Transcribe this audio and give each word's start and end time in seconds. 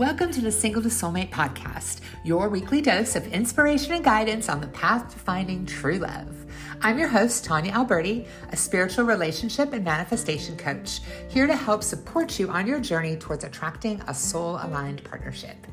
Welcome 0.00 0.32
to 0.32 0.40
the 0.40 0.50
Single 0.50 0.80
to 0.80 0.88
Soulmate 0.88 1.28
podcast, 1.28 2.00
your 2.24 2.48
weekly 2.48 2.80
dose 2.80 3.16
of 3.16 3.26
inspiration 3.34 3.92
and 3.92 4.02
guidance 4.02 4.48
on 4.48 4.62
the 4.62 4.66
path 4.68 5.12
to 5.12 5.18
finding 5.18 5.66
true 5.66 5.98
love. 5.98 6.46
I'm 6.80 6.98
your 6.98 7.08
host, 7.08 7.44
Tanya 7.44 7.72
Alberti, 7.72 8.26
a 8.48 8.56
spiritual 8.56 9.04
relationship 9.04 9.74
and 9.74 9.84
manifestation 9.84 10.56
coach, 10.56 11.00
here 11.28 11.46
to 11.46 11.54
help 11.54 11.82
support 11.82 12.40
you 12.40 12.48
on 12.48 12.66
your 12.66 12.80
journey 12.80 13.14
towards 13.14 13.44
attracting 13.44 14.00
a 14.06 14.14
soul 14.14 14.58
aligned 14.62 15.04
partnership. 15.04 15.66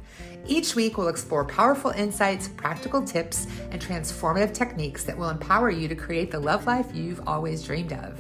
Each 0.46 0.76
week, 0.76 0.98
we'll 0.98 1.08
explore 1.08 1.46
powerful 1.46 1.92
insights, 1.92 2.50
practical 2.50 3.02
tips, 3.02 3.48
and 3.72 3.82
transformative 3.82 4.54
techniques 4.54 5.06
that 5.06 5.18
will 5.18 5.30
empower 5.30 5.70
you 5.70 5.88
to 5.88 5.96
create 5.96 6.32
the 6.32 6.40
love 6.42 6.68
life 6.68 6.94
you've 6.94 7.26
always 7.26 7.64
dreamed 7.64 7.94
of. 7.94 8.20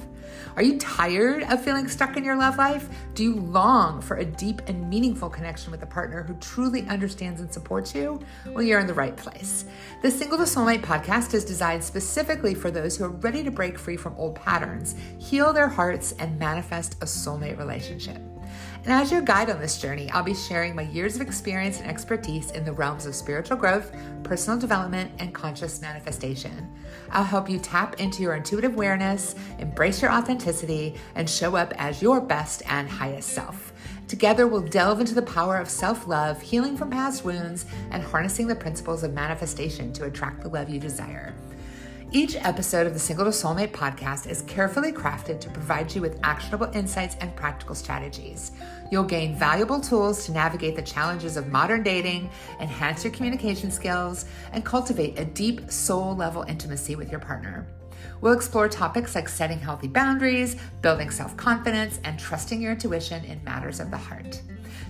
Are 0.57 0.63
you 0.63 0.79
tired 0.79 1.43
of 1.43 1.63
feeling 1.63 1.87
stuck 1.87 2.17
in 2.17 2.23
your 2.23 2.35
love 2.35 2.57
life? 2.57 2.89
Do 3.13 3.21
you 3.21 3.35
long 3.35 4.01
for 4.01 4.17
a 4.17 4.25
deep 4.25 4.59
and 4.65 4.89
meaningful 4.89 5.29
connection 5.29 5.69
with 5.69 5.83
a 5.83 5.85
partner 5.85 6.23
who 6.23 6.33
truly 6.37 6.81
understands 6.87 7.41
and 7.41 7.53
supports 7.53 7.93
you? 7.93 8.19
Well, 8.47 8.63
you're 8.63 8.79
in 8.79 8.87
the 8.87 8.93
right 8.95 9.15
place. 9.15 9.65
The 10.01 10.09
Single 10.09 10.39
to 10.39 10.45
Soulmate 10.45 10.81
podcast 10.81 11.35
is 11.35 11.45
designed 11.45 11.83
specifically 11.83 12.55
for 12.55 12.71
those 12.71 12.97
who 12.97 13.03
are 13.03 13.09
ready 13.09 13.43
to 13.43 13.51
break 13.51 13.77
free 13.77 13.97
from 13.97 14.15
old 14.15 14.33
patterns, 14.33 14.95
heal 15.19 15.53
their 15.53 15.67
hearts, 15.67 16.13
and 16.13 16.39
manifest 16.39 16.95
a 17.03 17.05
soulmate 17.05 17.59
relationship. 17.59 18.19
And 18.87 18.93
as 18.93 19.11
your 19.11 19.19
guide 19.19 19.49
on 19.49 19.59
this 19.59 19.77
journey, 19.77 20.09
I'll 20.11 20.23
be 20.23 20.33
sharing 20.33 20.73
my 20.73 20.83
years 20.83 21.15
of 21.15 21.21
experience 21.21 21.81
and 21.81 21.89
expertise 21.89 22.51
in 22.51 22.63
the 22.63 22.71
realms 22.71 23.05
of 23.05 23.15
spiritual 23.15 23.57
growth, 23.57 23.91
personal 24.23 24.57
development, 24.57 25.11
and 25.19 25.33
conscious 25.33 25.81
manifestation. 25.81 26.73
I'll 27.11 27.25
help 27.25 27.49
you 27.49 27.59
tap 27.59 27.99
into 27.99 28.21
your 28.21 28.35
intuitive 28.35 28.75
awareness, 28.75 29.35
embrace 29.59 30.01
your 30.01 30.13
authenticity, 30.13 30.95
and 31.15 31.29
show 31.29 31.57
up 31.57 31.73
as 31.75 32.01
your 32.01 32.21
best 32.21 32.63
and 32.65 32.89
highest 32.89 33.31
self. 33.31 33.73
Together, 34.07 34.47
we'll 34.47 34.61
delve 34.61 35.01
into 35.01 35.13
the 35.13 35.21
power 35.21 35.57
of 35.57 35.69
self 35.69 36.07
love, 36.07 36.41
healing 36.41 36.77
from 36.77 36.89
past 36.89 37.25
wounds, 37.25 37.65
and 37.91 38.01
harnessing 38.01 38.47
the 38.47 38.55
principles 38.55 39.03
of 39.03 39.13
manifestation 39.13 39.91
to 39.91 40.05
attract 40.05 40.43
the 40.43 40.47
love 40.47 40.69
you 40.69 40.79
desire. 40.79 41.35
Each 42.13 42.37
episode 42.37 42.87
of 42.87 42.93
the 42.93 42.99
Single 42.99 43.25
to 43.25 43.31
Soulmate 43.31 43.73
podcast 43.73 44.29
is 44.29 44.43
carefully 44.43 44.93
crafted 44.93 45.41
to 45.41 45.49
provide 45.49 45.93
you 45.93 46.01
with 46.01 46.17
actionable 46.23 46.71
insights 46.73 47.17
and 47.19 47.35
practical 47.35 47.75
strategies. 47.75 48.53
You'll 48.89 49.03
gain 49.03 49.35
valuable 49.35 49.81
tools 49.81 50.25
to 50.25 50.31
navigate 50.31 50.77
the 50.77 50.81
challenges 50.81 51.35
of 51.35 51.49
modern 51.49 51.83
dating, 51.83 52.29
enhance 52.61 53.03
your 53.03 53.11
communication 53.11 53.69
skills, 53.69 54.23
and 54.53 54.63
cultivate 54.63 55.19
a 55.19 55.25
deep 55.25 55.69
soul 55.69 56.15
level 56.15 56.43
intimacy 56.43 56.95
with 56.95 57.11
your 57.11 57.19
partner. 57.19 57.67
We'll 58.21 58.33
explore 58.33 58.69
topics 58.69 59.13
like 59.13 59.27
setting 59.27 59.59
healthy 59.59 59.89
boundaries, 59.89 60.55
building 60.81 61.09
self 61.09 61.35
confidence, 61.35 61.99
and 62.05 62.17
trusting 62.17 62.61
your 62.61 62.71
intuition 62.71 63.25
in 63.25 63.43
matters 63.43 63.81
of 63.81 63.91
the 63.91 63.97
heart. 63.97 64.41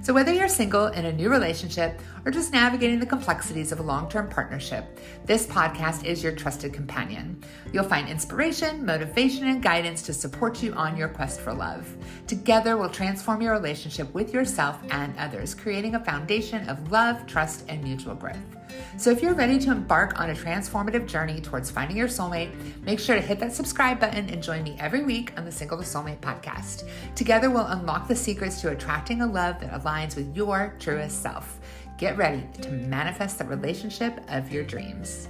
So, 0.07 0.13
whether 0.13 0.31
you're 0.31 0.47
single 0.47 0.85
in 0.85 1.03
a 1.03 1.11
new 1.11 1.29
relationship 1.29 1.99
or 2.23 2.31
just 2.31 2.53
navigating 2.53 2.97
the 2.97 3.05
complexities 3.05 3.73
of 3.73 3.81
a 3.81 3.83
long 3.83 4.07
term 4.07 4.29
partnership, 4.29 4.85
this 5.25 5.45
podcast 5.45 6.05
is 6.05 6.23
your 6.23 6.31
trusted 6.31 6.71
companion. 6.71 7.43
You'll 7.73 7.83
find 7.83 8.07
inspiration, 8.07 8.85
motivation, 8.85 9.49
and 9.49 9.61
guidance 9.61 10.01
to 10.03 10.13
support 10.13 10.63
you 10.63 10.71
on 10.75 10.95
your 10.95 11.09
quest 11.09 11.41
for 11.41 11.53
love. 11.53 11.93
Together, 12.25 12.77
we'll 12.77 12.89
transform 12.89 13.41
your 13.41 13.51
relationship 13.51 14.13
with 14.13 14.33
yourself 14.33 14.79
and 14.91 15.13
others, 15.17 15.53
creating 15.53 15.95
a 15.95 16.05
foundation 16.05 16.69
of 16.69 16.89
love, 16.89 17.27
trust, 17.27 17.65
and 17.67 17.83
mutual 17.83 18.15
growth. 18.15 18.56
So, 18.97 19.11
if 19.11 19.21
you're 19.21 19.33
ready 19.33 19.59
to 19.59 19.71
embark 19.71 20.19
on 20.19 20.29
a 20.29 20.33
transformative 20.33 21.07
journey 21.07 21.39
towards 21.41 21.69
finding 21.69 21.97
your 21.97 22.07
soulmate, 22.07 22.51
make 22.83 22.99
sure 22.99 23.15
to 23.15 23.21
hit 23.21 23.39
that 23.39 23.53
subscribe 23.53 23.99
button 23.99 24.29
and 24.29 24.41
join 24.41 24.63
me 24.63 24.75
every 24.79 25.03
week 25.03 25.33
on 25.37 25.45
the 25.45 25.51
Single 25.51 25.77
to 25.77 25.83
Soulmate 25.83 26.19
podcast. 26.19 26.87
Together, 27.15 27.49
we'll 27.49 27.67
unlock 27.67 28.07
the 28.07 28.15
secrets 28.15 28.61
to 28.61 28.69
attracting 28.69 29.21
a 29.21 29.27
love 29.27 29.59
that 29.59 29.71
aligns 29.71 30.15
with 30.15 30.35
your 30.35 30.75
truest 30.79 31.21
self. 31.21 31.59
Get 31.97 32.17
ready 32.17 32.43
to 32.61 32.71
manifest 32.71 33.39
the 33.39 33.45
relationship 33.45 34.19
of 34.29 34.51
your 34.51 34.63
dreams. 34.63 35.27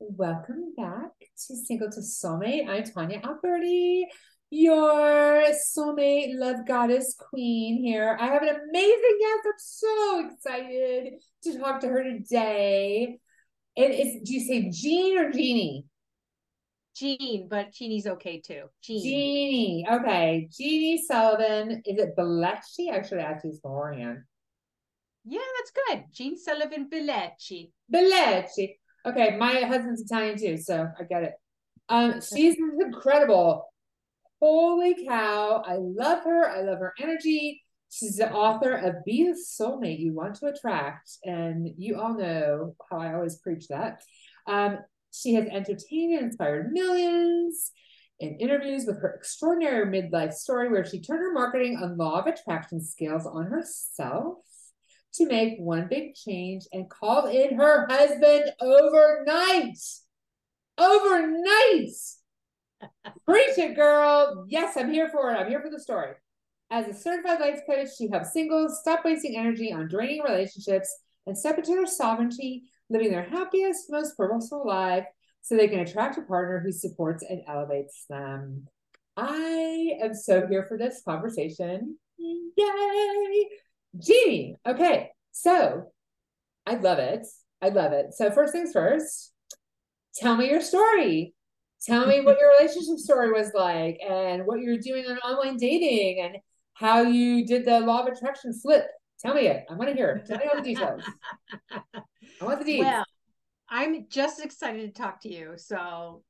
Welcome 0.00 0.74
back 0.76 1.10
to 1.46 1.56
Single 1.56 1.90
to 1.90 2.00
Soulmate. 2.00 2.68
I'm 2.68 2.84
Tanya 2.84 3.20
Alberti 3.20 4.04
your 4.52 5.44
soulmate 5.54 6.38
love 6.38 6.66
goddess 6.66 7.16
queen 7.18 7.82
here. 7.82 8.18
I 8.20 8.26
have 8.26 8.42
an 8.42 8.50
amazing 8.50 9.18
guest. 9.18 9.46
I'm 9.46 9.52
so 9.56 10.28
excited 10.28 11.14
to 11.44 11.58
talk 11.58 11.80
to 11.80 11.88
her 11.88 12.04
today. 12.04 13.18
And 13.78 13.94
It 13.94 13.98
is, 13.98 14.28
do 14.28 14.34
you 14.34 14.40
say 14.40 14.68
Jean 14.70 15.18
or 15.18 15.30
Jeannie? 15.32 15.86
Jean, 16.94 17.48
but 17.48 17.72
Jeannie's 17.72 18.06
okay 18.06 18.42
too. 18.42 18.64
Jean. 18.82 19.02
Jeannie. 19.02 19.86
Okay. 19.90 20.48
Jeannie 20.52 21.02
Sullivan. 21.02 21.80
Is 21.86 21.98
it 21.98 22.14
Billeci? 22.14 22.92
Actually, 22.92 23.20
actually, 23.20 23.52
beforehand. 23.52 24.18
Yeah, 25.24 25.40
that's 25.58 25.72
good. 25.88 26.04
Jean 26.12 26.36
Sullivan 26.36 26.90
Billeci. 26.92 27.70
Billeci. 27.90 28.76
Okay, 29.06 29.34
my 29.38 29.62
husband's 29.62 30.02
Italian 30.02 30.38
too, 30.38 30.58
so 30.58 30.88
I 31.00 31.04
get 31.04 31.22
it. 31.22 31.32
Um, 31.88 32.20
she's 32.20 32.56
incredible 32.78 33.71
holy 34.42 35.06
cow, 35.06 35.62
I 35.64 35.76
love 35.76 36.24
her. 36.24 36.50
I 36.50 36.62
love 36.62 36.80
her 36.80 36.92
energy. 36.98 37.62
She's 37.90 38.16
the 38.16 38.32
author 38.32 38.72
of 38.72 39.04
Be 39.04 39.24
the 39.24 39.38
Soulmate 39.38 40.00
You 40.00 40.14
Want 40.14 40.34
to 40.36 40.46
Attract. 40.46 41.08
And 41.24 41.68
you 41.78 42.00
all 42.00 42.18
know 42.18 42.74
how 42.90 42.98
I 42.98 43.14
always 43.14 43.36
preach 43.36 43.68
that. 43.68 44.02
Um, 44.48 44.78
she 45.12 45.34
has 45.34 45.46
entertained 45.46 46.14
and 46.14 46.24
inspired 46.24 46.72
millions 46.72 47.70
in 48.18 48.36
interviews 48.40 48.84
with 48.84 49.00
her 49.00 49.14
extraordinary 49.14 49.86
midlife 49.86 50.32
story, 50.32 50.70
where 50.70 50.84
she 50.84 51.00
turned 51.00 51.20
her 51.20 51.32
marketing 51.32 51.78
and 51.80 51.96
law 51.96 52.18
of 52.18 52.26
attraction 52.26 52.84
skills 52.84 53.26
on 53.26 53.46
herself 53.46 54.38
to 55.14 55.26
make 55.26 55.58
one 55.58 55.86
big 55.88 56.14
change 56.14 56.64
and 56.72 56.90
called 56.90 57.32
in 57.32 57.56
her 57.58 57.86
husband 57.88 58.50
overnight. 58.60 59.78
Overnight. 60.78 61.90
Preach 63.26 63.58
it, 63.58 63.76
girl. 63.76 64.46
Yes, 64.48 64.76
I'm 64.76 64.90
here 64.90 65.08
for 65.08 65.30
it. 65.30 65.36
I'm 65.36 65.48
here 65.48 65.60
for 65.60 65.70
the 65.70 65.80
story. 65.80 66.14
As 66.70 66.88
a 66.88 66.94
certified 66.94 67.40
life 67.40 67.60
coach, 67.68 67.88
she 67.96 68.08
helps 68.08 68.32
singles 68.32 68.80
stop 68.80 69.04
wasting 69.04 69.36
energy 69.36 69.72
on 69.72 69.88
draining 69.88 70.22
relationships 70.22 70.94
and 71.26 71.36
step 71.36 71.58
into 71.58 71.72
their 71.72 71.86
sovereignty, 71.86 72.64
living 72.88 73.10
their 73.10 73.28
happiest, 73.28 73.90
most 73.90 74.16
purposeful 74.16 74.66
life 74.66 75.04
so 75.42 75.56
they 75.56 75.68
can 75.68 75.80
attract 75.80 76.18
a 76.18 76.22
partner 76.22 76.60
who 76.60 76.72
supports 76.72 77.24
and 77.28 77.42
elevates 77.46 78.06
them. 78.08 78.66
I 79.16 79.98
am 80.02 80.14
so 80.14 80.46
here 80.46 80.64
for 80.66 80.78
this 80.78 81.02
conversation. 81.04 81.98
Yay! 82.18 83.48
Jeannie. 83.98 84.56
Okay, 84.66 85.10
so 85.32 85.92
I 86.64 86.76
love 86.76 86.98
it. 86.98 87.26
I 87.60 87.68
love 87.68 87.92
it. 87.92 88.14
So, 88.14 88.30
first 88.30 88.52
things 88.52 88.72
first, 88.72 89.32
tell 90.14 90.36
me 90.36 90.48
your 90.48 90.60
story. 90.60 91.34
Tell 91.84 92.06
me 92.06 92.20
what 92.20 92.38
your 92.38 92.50
relationship 92.58 92.98
story 92.98 93.32
was 93.32 93.50
like 93.54 93.98
and 94.08 94.46
what 94.46 94.60
you're 94.60 94.78
doing 94.78 95.04
on 95.06 95.18
online 95.18 95.56
dating 95.56 96.24
and 96.24 96.36
how 96.74 97.02
you 97.02 97.44
did 97.44 97.64
the 97.64 97.80
law 97.80 98.02
of 98.02 98.06
attraction 98.06 98.52
flip. 98.52 98.86
Tell 99.20 99.34
me 99.34 99.46
it. 99.46 99.64
I 99.70 99.74
want 99.74 99.90
to 99.90 99.96
hear 99.96 100.10
it. 100.10 100.26
Tell 100.26 100.38
me 100.38 100.44
all 100.48 100.56
the 100.56 100.62
details. 100.62 101.02
I 101.70 102.44
want 102.44 102.60
the 102.60 102.64
details. 102.64 102.86
Well, 102.86 103.04
I'm 103.68 104.06
just 104.08 104.44
excited 104.44 104.94
to 104.94 105.02
talk 105.02 105.20
to 105.22 105.32
you. 105.32 105.54
So 105.56 106.22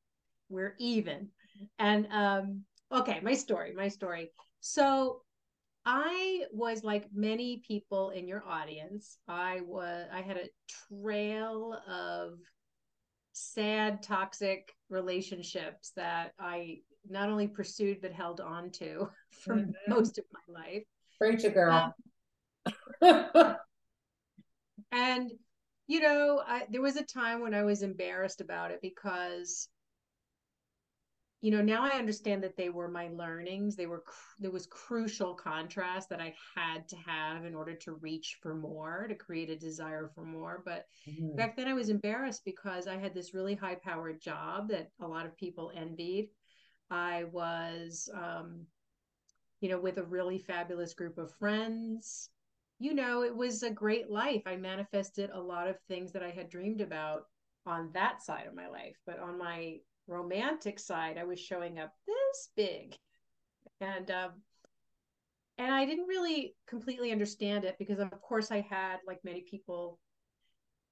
we're 0.48 0.74
even. 0.78 1.28
And 1.78 2.06
um, 2.10 2.62
okay, 2.90 3.20
my 3.22 3.34
story, 3.34 3.72
my 3.74 3.88
story. 3.88 4.30
So 4.60 5.22
I 5.84 6.44
was 6.52 6.84
like 6.84 7.08
many 7.12 7.62
people 7.66 8.10
in 8.10 8.28
your 8.28 8.44
audience. 8.46 9.18
I 9.26 9.60
was 9.66 10.06
I 10.12 10.20
had 10.20 10.36
a 10.36 10.48
trail 10.88 11.78
of 11.88 12.38
sad, 13.32 14.02
toxic 14.02 14.74
relationships 14.88 15.92
that 15.96 16.32
I 16.38 16.78
not 17.08 17.28
only 17.28 17.48
pursued 17.48 18.00
but 18.00 18.12
held 18.12 18.40
on 18.40 18.70
to 18.72 19.08
for 19.44 19.56
mm-hmm. 19.56 19.70
most 19.88 20.18
of 20.18 20.24
my 20.32 20.60
life. 20.60 20.84
Preach 21.18 21.44
it, 21.44 21.54
girl. 21.54 21.94
Um, 23.02 23.26
and 24.92 25.30
you 25.88 26.00
know, 26.00 26.42
I, 26.46 26.64
there 26.70 26.80
was 26.80 26.96
a 26.96 27.04
time 27.04 27.42
when 27.42 27.54
I 27.54 27.64
was 27.64 27.82
embarrassed 27.82 28.40
about 28.40 28.70
it 28.70 28.80
because 28.80 29.68
you 31.42 31.50
know 31.50 31.60
now 31.60 31.82
i 31.84 31.98
understand 31.98 32.42
that 32.42 32.56
they 32.56 32.70
were 32.70 32.88
my 32.88 33.08
learnings. 33.08 33.76
They 33.76 33.86
were 33.86 34.04
there 34.38 34.52
was 34.52 34.66
crucial 34.66 35.34
contrast 35.34 36.08
that 36.08 36.20
i 36.20 36.32
had 36.56 36.88
to 36.88 36.96
have 36.96 37.44
in 37.44 37.54
order 37.54 37.74
to 37.74 37.94
reach 37.94 38.38
for 38.40 38.54
more 38.54 39.06
to 39.08 39.14
create 39.14 39.50
a 39.50 39.56
desire 39.56 40.10
for 40.14 40.24
more. 40.24 40.62
But 40.64 40.86
mm-hmm. 41.06 41.36
back 41.36 41.56
then 41.56 41.68
i 41.68 41.74
was 41.74 41.90
embarrassed 41.90 42.44
because 42.44 42.86
i 42.86 42.96
had 42.96 43.12
this 43.12 43.34
really 43.34 43.56
high 43.56 43.74
powered 43.74 44.22
job 44.22 44.68
that 44.68 44.90
a 45.00 45.06
lot 45.06 45.26
of 45.26 45.36
people 45.36 45.72
envied. 45.76 46.30
I 46.90 47.24
was 47.24 48.08
um, 48.14 48.66
you 49.60 49.68
know 49.68 49.80
with 49.80 49.98
a 49.98 50.04
really 50.04 50.38
fabulous 50.38 50.94
group 50.94 51.18
of 51.18 51.34
friends. 51.34 52.30
You 52.78 52.94
know 52.94 53.24
it 53.24 53.36
was 53.36 53.64
a 53.64 53.70
great 53.70 54.08
life. 54.10 54.42
I 54.46 54.56
manifested 54.56 55.30
a 55.30 55.40
lot 55.40 55.66
of 55.68 55.76
things 55.88 56.12
that 56.12 56.22
i 56.22 56.30
had 56.30 56.48
dreamed 56.48 56.80
about 56.80 57.26
on 57.66 57.90
that 57.94 58.20
side 58.20 58.46
of 58.48 58.56
my 58.56 58.66
life 58.66 58.96
but 59.06 59.20
on 59.20 59.38
my 59.38 59.76
romantic 60.06 60.78
side, 60.78 61.18
I 61.18 61.24
was 61.24 61.40
showing 61.40 61.78
up 61.78 61.92
this 62.06 62.48
big. 62.56 62.96
and 63.80 64.10
um, 64.10 64.30
and 65.58 65.72
I 65.72 65.84
didn't 65.84 66.06
really 66.06 66.54
completely 66.66 67.12
understand 67.12 67.64
it 67.64 67.76
because, 67.78 67.98
of 67.98 68.10
course, 68.20 68.50
I 68.50 68.66
had, 68.68 68.96
like 69.06 69.24
many 69.24 69.42
people 69.42 70.00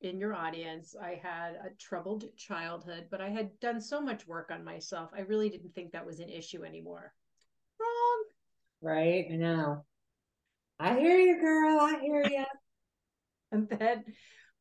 in 0.03 0.19
your 0.19 0.35
audience, 0.35 0.95
I 1.01 1.21
had 1.23 1.55
a 1.55 1.75
troubled 1.79 2.25
childhood, 2.37 3.07
but 3.11 3.21
I 3.21 3.31
had 3.31 3.59
done 3.61 3.81
so 3.81 4.01
much 4.01 4.27
work 4.27 4.51
on 4.51 4.65
myself. 4.65 5.11
I 5.17 5.21
really 5.23 5.49
didn't 5.49 5.75
think 5.75 5.93
that 5.93 6.07
was 6.07 6.21
an 6.21 6.29
issue 6.29 6.65
anymore. 6.65 7.13
Wrong. 7.79 8.25
Right. 8.83 9.27
I 9.31 9.37
know. 9.37 9.85
I 10.79 10.99
hear 10.99 11.19
you, 11.19 11.41
girl. 11.41 11.81
I 11.81 11.99
hear 12.01 12.25
you. 12.25 12.45
and 13.53 13.69
then, 13.69 14.05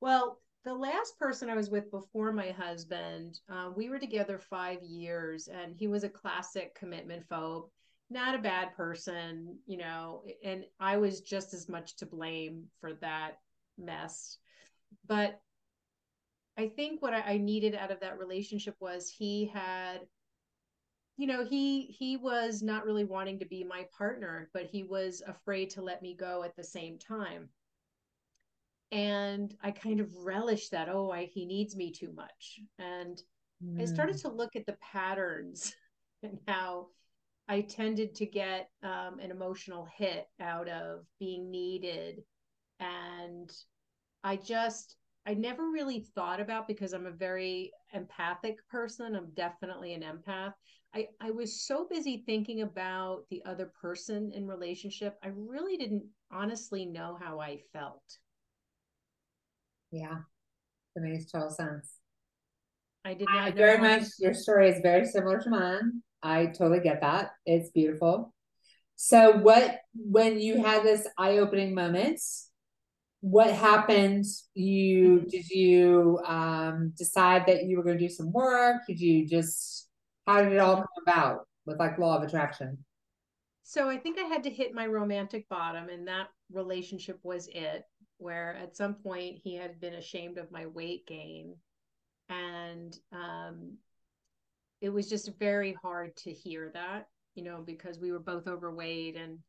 well, 0.02 0.40
the 0.70 0.76
last 0.76 1.18
person 1.18 1.50
I 1.50 1.56
was 1.56 1.72
with 1.72 1.90
before 1.90 2.32
my 2.32 2.52
husband, 2.52 3.40
uh, 3.52 3.72
we 3.76 3.90
were 3.90 3.98
together 3.98 4.38
five 4.38 4.84
years, 4.84 5.48
and 5.48 5.76
he 5.76 5.88
was 5.88 6.04
a 6.04 6.10
classic 6.10 6.76
commitment 6.76 7.28
phobe 7.28 7.70
not 8.10 8.36
a 8.36 8.40
bad 8.40 8.76
person, 8.76 9.58
you 9.68 9.78
know, 9.78 10.24
and 10.44 10.66
I 10.80 10.98
was 10.98 11.22
just 11.22 11.54
as 11.54 11.70
much 11.70 11.96
to 11.98 12.06
blame 12.06 12.66
for 12.82 12.94
that 13.02 13.34
mess. 13.78 14.38
But 15.08 15.40
I 16.58 16.68
think 16.68 17.02
what 17.02 17.14
I 17.14 17.38
needed 17.38 17.76
out 17.76 17.92
of 17.92 18.00
that 18.00 18.20
relationship 18.20 18.76
was 18.80 19.10
he 19.10 19.46
had 19.46 20.02
you 21.18 21.28
know 21.28 21.44
he 21.44 21.84
he 21.84 22.16
was 22.16 22.64
not 22.64 22.86
really 22.86 23.04
wanting 23.04 23.40
to 23.40 23.46
be 23.46 23.62
my 23.62 23.86
partner 23.98 24.50
but 24.54 24.66
he 24.66 24.84
was 24.84 25.22
afraid 25.28 25.70
to 25.70 25.82
let 25.82 26.02
me 26.02 26.16
go 26.16 26.44
at 26.44 26.56
the 26.56 26.64
same 26.64 26.98
time 26.98 27.50
and 28.92 29.56
i 29.64 29.72
kind 29.72 30.00
of 30.00 30.10
relished 30.24 30.72
that 30.72 30.90
oh 30.90 31.12
I, 31.12 31.26
he 31.26 31.46
needs 31.46 31.76
me 31.76 31.92
too 31.92 32.12
much 32.16 32.60
and 32.80 33.22
mm. 33.64 33.82
i 33.82 33.86
started 33.86 34.16
hmm. 34.16 34.30
to 34.30 34.36
look 34.36 34.56
at 34.56 34.66
the 34.66 34.78
patterns 34.82 35.74
and 36.24 36.40
how 36.48 36.88
I 37.50 37.62
tended 37.62 38.14
to 38.16 38.28
get 38.28 38.70
um, 38.84 39.18
an 39.20 39.32
emotional 39.32 39.88
hit 39.98 40.28
out 40.40 40.70
of 40.70 41.00
being 41.20 41.50
needed. 41.50 42.22
And 42.80 43.52
I 44.24 44.36
just, 44.36 44.98
I 45.26 45.34
never 45.34 45.72
really 45.72 46.02
thought 46.14 46.40
about 46.40 46.68
because 46.68 46.94
I'm 46.94 47.08
a 47.08 47.12
very 47.12 47.72
empathic 47.92 48.58
person. 48.70 49.16
I'm 49.16 49.32
definitely 49.34 49.96
an 49.96 50.04
empath. 50.04 50.54
I, 50.94 51.08
I 51.20 51.32
was 51.32 51.66
so 51.66 51.88
busy 51.90 52.24
thinking 52.24 52.62
about 52.62 53.24
the 53.32 53.42
other 53.46 53.72
person 53.82 54.32
in 54.32 54.46
relationship. 54.46 55.18
I 55.24 55.30
really 55.34 55.76
didn't 55.76 56.06
honestly 56.32 56.86
know 56.86 57.18
how 57.20 57.40
I 57.40 57.62
felt. 57.74 58.04
Yeah, 59.92 60.18
that 60.96 61.02
makes 61.02 61.32
total 61.32 61.50
sense. 61.50 61.94
I 63.06 63.14
did 63.14 63.28
not. 63.30 63.48
I 63.48 63.52
very 63.52 63.78
much. 63.78 64.04
Your 64.20 64.34
story 64.34 64.70
is 64.70 64.82
very 64.82 65.06
similar 65.06 65.40
to 65.40 65.50
mine. 65.50 66.02
I 66.22 66.48
totally 66.48 66.82
get 66.82 67.02
that. 67.02 67.32
It's 67.46 67.70
beautiful. 67.70 68.34
So, 68.96 69.38
what 69.38 69.80
when 69.96 70.40
you 70.40 70.62
had 70.62 70.84
this 70.84 71.08
eye-opening 71.18 71.74
moment? 71.74 72.20
What 73.22 73.52
happened? 73.52 74.26
You 74.54 75.20
mm-hmm. 75.20 75.28
did 75.30 75.50
you 75.50 76.20
um, 76.26 76.94
decide 76.98 77.46
that 77.48 77.64
you 77.64 77.78
were 77.78 77.84
going 77.84 77.98
to 77.98 78.08
do 78.08 78.14
some 78.14 78.32
work? 78.32 78.82
Did 78.88 79.00
you 79.00 79.28
just 79.28 79.88
how 80.28 80.44
did 80.44 80.54
it 80.54 80.60
all 80.60 80.76
come 80.76 80.88
about 81.02 81.48
with 81.66 81.80
like 81.80 81.98
law 81.98 82.18
of 82.18 82.24
attraction? 82.24 82.78
So 83.64 83.88
I 83.88 83.98
think 83.98 84.18
I 84.20 84.24
had 84.24 84.44
to 84.44 84.50
hit 84.50 84.74
my 84.74 84.86
romantic 84.86 85.48
bottom, 85.48 85.90
and 85.90 86.08
that 86.08 86.28
relationship 86.52 87.20
was 87.24 87.48
it. 87.52 87.84
Where 88.20 88.56
at 88.56 88.78
some 88.78 88.94
point 88.94 89.40
he 89.44 89.56
had 89.56 89.82
been 89.82 89.96
ashamed 89.96 90.38
of 90.38 90.52
my 90.52 90.68
weight 90.68 91.08
gain, 91.08 91.56
and 92.30 92.96
um, 93.12 93.78
it 94.82 94.90
was 94.90 95.10
just 95.10 95.32
very 95.40 95.74
hard 95.82 96.16
to 96.18 96.32
hear 96.32 96.72
that, 96.74 97.08
you 97.36 97.44
know, 97.44 97.64
because 97.66 98.00
we 98.00 98.12
were 98.12 98.20
both 98.20 98.48
overweight 98.48 99.16
and 99.16 99.40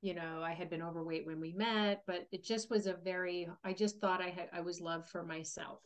you 0.00 0.14
know, 0.14 0.42
I 0.44 0.52
had 0.52 0.70
been 0.70 0.82
overweight 0.82 1.26
when 1.26 1.40
we 1.40 1.52
met, 1.52 2.02
but 2.06 2.28
it 2.30 2.44
just 2.44 2.70
was 2.70 2.86
a 2.86 2.94
very 2.94 3.48
I 3.64 3.72
just 3.72 4.00
thought 4.00 4.22
I 4.22 4.28
had 4.28 4.48
I 4.52 4.60
was 4.60 4.80
loved 4.80 5.08
for 5.08 5.24
myself. 5.24 5.80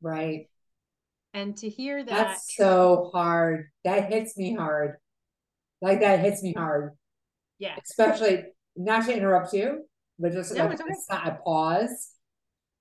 Right. 0.00 0.48
And 1.34 1.56
to 1.58 1.68
hear 1.68 2.02
that 2.02 2.08
That's 2.08 2.56
so 2.56 3.10
hard. 3.12 3.66
That 3.84 4.10
hits 4.10 4.36
me 4.38 4.54
hard. 4.54 4.96
Like 5.82 6.00
that 6.00 6.20
hits 6.20 6.42
me 6.42 6.54
hard. 6.54 6.92
Yeah. 7.58 7.76
Especially 7.82 8.44
not 8.74 9.04
to 9.06 9.14
interrupt 9.14 9.52
you, 9.52 9.84
but 10.18 10.32
just 10.32 10.54
no, 10.54 10.66
like 10.66 10.80
a 11.10 11.38
pause. 11.44 12.10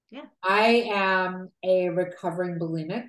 Yeah. 0.10 0.26
I 0.44 0.90
am 0.94 1.50
a 1.64 1.90
recovering 1.90 2.60
bulimic. 2.60 3.06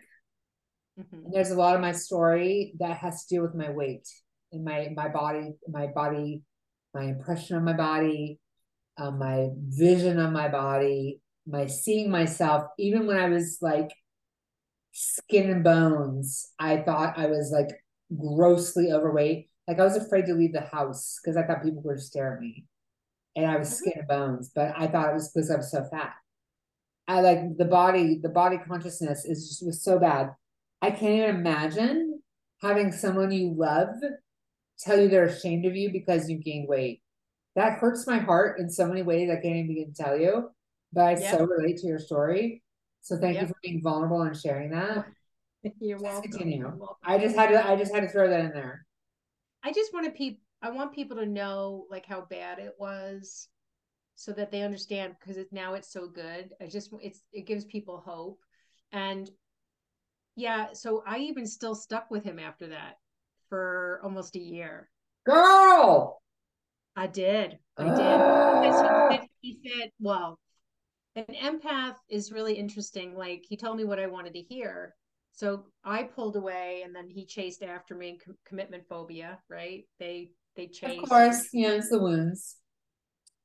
Mm-hmm. 0.98 1.30
there's 1.32 1.52
a 1.52 1.54
lot 1.54 1.76
of 1.76 1.80
my 1.80 1.92
story 1.92 2.75
that 2.80 2.96
has 2.96 3.25
to 3.26 3.36
do 3.36 3.42
with 3.42 3.54
my 3.54 3.70
weight 3.70 4.08
and 4.50 4.64
my 4.64 4.88
my 4.96 5.08
body, 5.08 5.52
my 5.69 5.86
body, 5.86 6.42
my 6.92 7.04
impression 7.04 7.56
of 7.56 7.62
my 7.62 7.75
body, 7.75 8.40
uh, 8.96 9.12
my 9.12 9.50
vision 9.69 10.19
of 10.19 10.32
my 10.32 10.48
body, 10.48 11.20
my 11.46 11.66
seeing 11.66 12.10
myself. 12.10 12.64
Even 12.78 13.06
when 13.06 13.16
I 13.16 13.28
was 13.28 13.58
like 13.60 13.90
skin 14.92 15.50
and 15.50 15.62
bones, 15.62 16.50
I 16.58 16.78
thought 16.78 17.19
I 17.19 17.26
was 17.26 17.52
like 17.52 17.69
grossly 18.16 18.90
overweight. 18.92 19.50
Like 19.69 19.78
I 19.78 19.84
was 19.84 19.96
afraid 19.96 20.26
to 20.26 20.34
leave 20.34 20.52
the 20.52 20.62
house 20.62 21.20
because 21.22 21.36
I 21.36 21.44
thought 21.44 21.62
people 21.62 21.82
were 21.82 21.98
stare 21.98 22.34
at 22.34 22.40
me, 22.40 22.64
and 23.38 23.46
I 23.50 23.56
was 23.56 23.69
mm-hmm. 23.69 23.76
skin 23.76 23.93
and 23.99 24.08
bones. 24.08 24.50
But 24.55 24.75
I 24.76 24.87
thought 24.88 25.11
it 25.11 25.14
was 25.14 25.31
because 25.31 25.50
I 25.50 25.56
was 25.56 25.70
so 25.70 25.85
fat. 25.85 26.14
I 27.06 27.20
like 27.20 27.56
the 27.56 27.64
body, 27.64 28.19
the 28.23 28.29
body 28.29 28.58
consciousness 28.58 29.25
is 29.25 29.49
just 29.49 29.64
was 29.64 29.82
so 29.82 29.99
bad. 29.99 30.31
I 30.82 30.90
can't 30.90 31.14
even 31.14 31.37
imagine 31.37 32.20
having 32.61 32.93
someone 32.93 33.31
you 33.31 33.55
love 33.56 33.94
tell 34.79 35.00
you 35.00 35.08
they're 35.08 35.25
ashamed 35.25 35.64
of 35.64 35.75
you 35.75 35.90
because 35.90 36.29
you 36.29 36.37
gained 36.37 36.69
weight. 36.69 37.00
That 37.56 37.79
hurts 37.79 38.06
my 38.06 38.19
heart 38.19 38.61
in 38.61 38.70
so 38.70 38.87
many 38.87 39.02
ways 39.02 39.31
I 39.31 39.35
can't 39.35 39.56
even 39.56 39.69
begin 39.69 39.93
to 39.93 40.02
tell 40.02 40.19
you. 40.19 40.50
But 40.93 41.02
I 41.02 41.11
yep. 41.12 41.38
so 41.38 41.44
relate 41.44 41.79
to 41.79 41.87
your 41.87 41.99
story. 41.99 42.62
So 43.00 43.17
thank 43.17 43.34
yep. 43.34 43.43
you 43.43 43.49
for 43.49 43.56
being 43.62 43.82
vulnerable 43.82 44.23
and 44.23 44.37
sharing 44.37 44.70
that. 44.70 45.06
You're 45.81 45.99
welcome. 45.99 46.31
Continue. 46.31 46.58
You're 46.58 46.76
welcome. 46.76 46.96
I 47.02 47.19
just 47.19 47.37
had 47.37 47.49
to 47.50 47.67
I 47.67 47.76
just 47.76 47.94
had 47.94 48.00
to 48.00 48.08
throw 48.08 48.29
that 48.29 48.41
in 48.41 48.52
there. 48.52 48.87
I 49.64 49.73
just 49.73 49.93
want 49.93 50.06
to 50.06 50.12
people 50.12 50.41
I 50.62 50.70
want 50.70 50.94
people 50.94 51.16
to 51.19 51.26
know 51.26 51.87
like 51.90 52.06
how 52.06 52.22
bad 52.22 52.58
it 52.58 52.75
was 52.78 53.49
so 54.14 54.32
that 54.32 54.50
they 54.50 54.62
understand 54.62 55.14
because 55.19 55.37
it, 55.37 55.52
now 55.52 55.75
it's 55.75 55.93
so 55.93 56.08
good. 56.08 56.50
I 56.60 56.66
just 56.66 56.90
it's 57.00 57.22
it 57.32 57.46
gives 57.46 57.64
people 57.64 58.02
hope. 58.05 58.40
And 58.93 59.31
yeah, 60.34 60.72
so 60.72 61.02
I 61.06 61.19
even 61.19 61.46
still 61.46 61.75
stuck 61.75 62.10
with 62.10 62.25
him 62.25 62.38
after 62.38 62.69
that 62.69 62.99
for 63.49 64.00
almost 64.02 64.37
a 64.37 64.40
year. 64.40 64.91
Girl, 65.24 66.20
I 66.96 67.06
did. 67.06 67.58
I 67.77 67.84
did. 67.84 68.00
Ah! 68.00 68.60
Because 68.60 68.81
he, 68.81 69.17
said, 69.17 69.29
he 69.41 69.60
said, 69.81 69.91
well, 70.00 70.38
an 71.15 71.27
empath 71.41 71.96
is 72.08 72.32
really 72.32 72.55
interesting. 72.55 73.17
Like 73.17 73.44
he 73.48 73.56
told 73.56 73.77
me 73.77 73.84
what 73.84 74.00
I 74.00 74.06
wanted 74.06 74.34
to 74.34 74.43
hear. 74.43 74.94
So 75.32 75.67
I 75.84 76.03
pulled 76.03 76.34
away 76.34 76.82
and 76.84 76.94
then 76.94 77.08
he 77.08 77.24
chased 77.24 77.62
after 77.62 77.94
me 77.94 78.19
com- 78.24 78.36
commitment 78.44 78.88
phobia, 78.88 79.38
right? 79.48 79.84
They 80.00 80.32
they 80.58 80.67
chased. 80.67 81.05
Of 81.05 81.08
course, 81.08 81.48
yeah, 81.53 81.70
it's 81.70 81.88
the 81.88 82.00
wounds. 82.00 82.56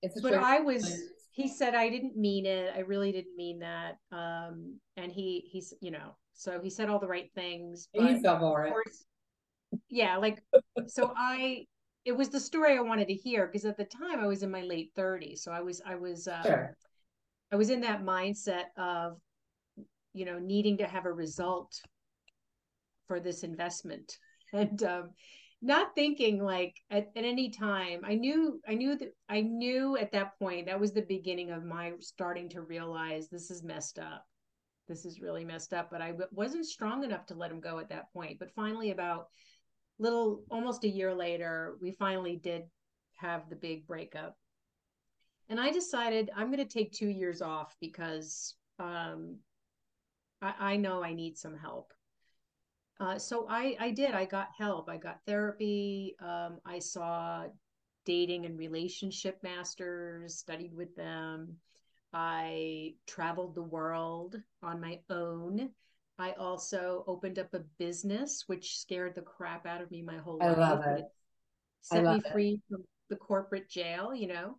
It's 0.02 0.20
but 0.20 0.34
I 0.34 0.60
was 0.60 0.92
he 1.32 1.48
said 1.48 1.76
I 1.76 1.88
didn't 1.88 2.18
mean 2.18 2.46
it. 2.46 2.74
I 2.76 2.80
really 2.80 3.12
didn't 3.12 3.38
mean 3.38 3.60
that. 3.60 3.98
Um 4.12 4.80
and 4.98 5.12
he 5.12 5.48
he's 5.52 5.74
you 5.80 5.92
know, 5.92 6.18
so 6.34 6.60
he 6.62 6.70
said 6.70 6.90
all 6.90 7.00
the 7.00 7.08
right 7.08 7.30
things. 7.36 7.88
But 7.94 8.10
you 8.10 8.22
fell 8.22 8.40
for 8.40 8.82
it. 8.82 9.80
yeah, 9.90 10.18
like 10.18 10.42
so 10.88 11.14
I 11.16 11.68
it 12.04 12.18
was 12.18 12.30
the 12.30 12.40
story 12.40 12.78
I 12.78 12.82
wanted 12.82 13.08
to 13.08 13.14
hear 13.14 13.46
because 13.46 13.64
at 13.64 13.78
the 13.78 13.86
time 13.86 14.20
I 14.20 14.28
was 14.28 14.42
in 14.42 14.52
my 14.52 14.62
late 14.62 14.92
30s. 14.98 15.44
So 15.44 15.52
I 15.52 15.62
was 15.62 15.82
I 15.86 15.96
was 15.96 16.28
um, 16.28 16.44
sure. 16.44 16.78
I 17.52 17.56
was 17.56 17.70
in 17.70 17.82
that 17.82 18.04
mindset 18.04 18.66
of 18.76 19.18
you 20.14 20.26
know 20.26 20.40
needing 20.40 20.80
to 20.80 20.88
have 20.88 21.06
a 21.06 21.14
result 21.14 21.80
for 23.08 23.20
this 23.20 23.44
investment 23.44 24.18
and 24.54 24.82
um 24.84 25.12
not 25.66 25.96
thinking 25.96 26.44
like 26.44 26.76
at, 26.92 27.08
at 27.16 27.24
any 27.24 27.50
time 27.50 28.02
i 28.04 28.14
knew 28.14 28.60
i 28.68 28.74
knew 28.74 28.98
that 28.98 29.14
i 29.30 29.42
knew 29.42 29.98
at 29.98 30.12
that 30.12 30.38
point 30.38 30.66
that 30.66 30.80
was 30.80 30.92
the 30.92 31.02
beginning 31.04 31.52
of 31.52 31.64
my 31.64 31.94
starting 32.00 32.50
to 32.50 32.62
realize 32.62 33.30
this 33.30 33.50
is 33.50 33.64
messed 33.64 33.98
up 33.98 34.26
this 34.88 35.06
is 35.06 35.22
really 35.22 35.46
messed 35.46 35.74
up. 35.74 35.90
But 35.92 36.02
I 36.02 36.10
w- 36.10 36.30
wasn't 36.32 36.66
strong 36.66 37.04
enough 37.04 37.26
to 37.28 37.36
let 37.36 37.52
him 37.52 37.60
go 37.60 37.80
at 37.80 37.90
that 37.90 38.12
point. 38.14 38.40
But 38.40 38.52
finally, 38.52 38.92
about 38.92 39.28
little 40.00 40.44
almost 40.50 40.84
a 40.84 40.90
year 40.90 41.14
later, 41.14 41.78
we 41.82 41.92
finally 41.92 42.36
did 42.36 42.64
have 43.18 43.50
the 43.50 43.56
big 43.56 43.88
breakup. 43.88 44.36
And 45.50 45.60
I 45.60 45.72
decided 45.72 46.32
I'm 46.36 46.52
going 46.52 46.66
to 46.66 46.74
take 46.74 46.92
two 46.92 47.10
years 47.10 47.42
off 47.42 47.76
because 47.80 48.56
um, 48.80 49.38
I, 50.42 50.54
I 50.60 50.76
know 50.78 51.04
I 51.04 51.14
need 51.14 51.38
some 51.38 51.58
help. 51.58 51.94
Uh, 53.00 53.18
so 53.18 53.48
I, 53.50 53.76
I 53.80 53.92
did. 53.92 54.14
I 54.14 54.26
got 54.26 54.50
help. 54.58 54.90
I 54.90 54.98
got 54.98 55.20
therapy. 55.26 56.16
Um, 56.22 56.60
I 56.66 56.80
saw 56.80 57.46
dating 58.06 58.46
and 58.46 58.58
relationship 58.58 59.42
masters, 59.44 60.36
studied 60.38 60.74
with 60.76 60.96
them. 60.96 61.58
I 62.14 62.94
traveled 63.08 63.56
the 63.56 63.64
world 63.64 64.36
on 64.62 64.80
my 64.80 65.00
own. 65.10 65.70
I 66.20 66.34
also 66.34 67.04
opened 67.08 67.40
up 67.40 67.54
a 67.54 67.60
business, 67.80 68.44
which 68.48 68.78
scared 68.78 69.16
the 69.16 69.22
crap 69.22 69.66
out 69.66 69.82
of 69.82 69.90
me 69.90 70.02
my 70.04 70.18
whole 70.18 70.40
I 70.42 70.50
life. 70.50 70.58
love 70.58 70.86
it. 70.86 71.06
set 71.82 72.04
me 72.06 72.22
free 72.32 72.52
it. 72.52 72.60
from 72.70 72.84
the 73.10 73.16
corporate 73.16 73.70
jail, 73.70 74.14
you 74.14 74.28
know. 74.28 74.58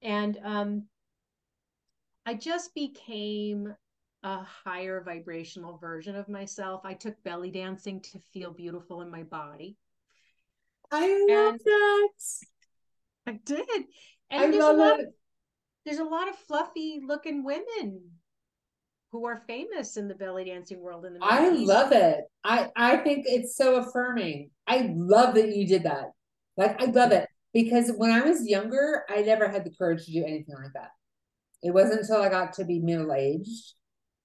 And 0.00 0.38
um, 0.44 0.84
I 2.24 2.34
just 2.34 2.74
became 2.74 3.74
a 4.22 4.42
higher 4.44 5.02
vibrational 5.04 5.78
version 5.78 6.14
of 6.14 6.28
myself. 6.28 6.82
I 6.84 6.94
took 6.94 7.22
belly 7.24 7.50
dancing 7.50 8.00
to 8.12 8.20
feel 8.32 8.52
beautiful 8.52 9.02
in 9.02 9.10
my 9.10 9.24
body. 9.24 9.76
I 10.90 11.08
love 11.28 11.54
and 11.54 11.60
that. 11.64 12.08
I 13.26 13.32
did. 13.44 13.84
And 14.30 14.42
I 14.42 14.50
there's 14.50 14.62
love 14.62 14.76
a 14.76 14.78
lot 14.78 15.00
it. 15.00 15.06
Of, 15.06 15.12
there's 15.84 15.98
a 15.98 16.04
lot 16.04 16.28
of 16.28 16.36
fluffy 16.36 17.00
looking 17.04 17.44
women 17.44 18.00
who 19.10 19.26
are 19.26 19.42
famous 19.46 19.96
in 19.96 20.08
the 20.08 20.14
belly 20.14 20.44
dancing 20.44 20.80
world 20.80 21.04
in 21.04 21.14
the 21.14 21.20
I 21.22 21.48
love 21.50 21.92
it. 21.92 22.20
I 22.44 22.70
I 22.76 22.96
think 22.98 23.24
it's 23.26 23.56
so 23.56 23.76
affirming. 23.76 24.50
I 24.66 24.92
love 24.94 25.34
that 25.34 25.54
you 25.54 25.66
did 25.66 25.84
that. 25.84 26.12
Like 26.56 26.80
I 26.80 26.86
love 26.86 27.12
it 27.12 27.28
because 27.52 27.90
when 27.96 28.10
I 28.10 28.20
was 28.20 28.46
younger, 28.46 29.04
I 29.08 29.22
never 29.22 29.48
had 29.48 29.64
the 29.64 29.74
courage 29.76 30.06
to 30.06 30.12
do 30.12 30.24
anything 30.24 30.54
like 30.54 30.72
that. 30.74 30.90
It 31.62 31.72
wasn't 31.72 32.00
until 32.00 32.22
I 32.22 32.28
got 32.28 32.54
to 32.54 32.64
be 32.64 32.80
middle 32.80 33.12
aged 33.12 33.74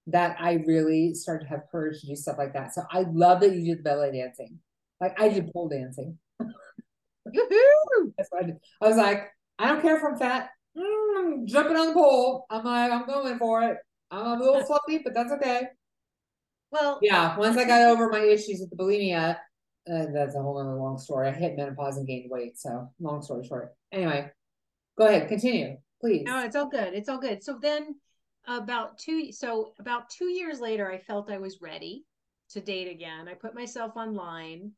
that 0.07 0.37
I 0.39 0.63
really 0.65 1.13
started 1.13 1.45
to 1.45 1.49
have 1.49 1.63
courage 1.71 2.01
to 2.01 2.07
do 2.07 2.15
stuff 2.15 2.37
like 2.37 2.53
that. 2.53 2.73
So 2.73 2.83
I 2.91 3.01
love 3.11 3.41
that 3.41 3.53
you 3.53 3.63
did 3.65 3.79
the 3.79 3.83
belly 3.83 4.11
dancing. 4.11 4.59
Like 5.01 5.19
I 5.19 5.29
did 5.29 5.51
pole 5.53 5.69
dancing. 5.69 6.17
That's 6.39 8.29
what 8.29 8.43
I 8.43 8.45
did. 8.47 8.57
I 8.81 8.87
was 8.87 8.97
like, 8.97 9.29
I 9.59 9.67
don't 9.67 9.81
care 9.81 9.97
if 9.97 10.03
I'm 10.03 10.17
fat. 10.17 10.49
Mm, 10.77 11.45
jumping 11.45 11.75
on 11.75 11.87
the 11.87 11.93
pole. 11.93 12.45
I'm 12.49 12.63
like, 12.63 12.91
I'm 12.91 13.05
going 13.05 13.37
for 13.37 13.63
it. 13.63 13.77
I'm 14.09 14.41
a 14.41 14.43
little 14.43 14.63
fluffy, 14.63 14.99
but 15.03 15.13
that's 15.13 15.31
okay. 15.33 15.63
Well, 16.71 16.99
yeah. 17.01 17.37
Once 17.37 17.57
I 17.57 17.65
got 17.65 17.81
over 17.81 18.09
my 18.09 18.21
issues 18.21 18.59
with 18.61 18.69
the 18.69 18.77
bulimia, 18.77 19.37
uh, 19.91 20.05
that's 20.13 20.35
a 20.35 20.41
whole 20.41 20.59
other 20.59 20.75
long 20.75 20.97
story. 20.97 21.27
I 21.27 21.31
hit 21.31 21.57
menopause 21.57 21.97
and 21.97 22.07
gained 22.07 22.29
weight. 22.29 22.57
So 22.57 22.89
long 22.99 23.21
story 23.21 23.45
short. 23.45 23.73
Anyway, 23.91 24.29
go 24.97 25.07
ahead, 25.07 25.27
continue, 25.27 25.77
please. 26.01 26.23
No, 26.25 26.43
it's 26.45 26.55
all 26.55 26.69
good. 26.69 26.93
It's 26.93 27.09
all 27.09 27.19
good. 27.19 27.43
So 27.43 27.57
then, 27.61 27.95
about 28.47 28.97
two, 28.97 29.31
so 29.31 29.73
about 29.79 30.09
two 30.09 30.29
years 30.29 30.59
later, 30.59 30.91
I 30.91 30.97
felt 30.97 31.29
I 31.29 31.37
was 31.37 31.61
ready 31.61 32.05
to 32.51 32.61
date 32.61 32.89
again. 32.89 33.27
I 33.27 33.33
put 33.33 33.53
myself 33.53 33.95
online 33.95 34.71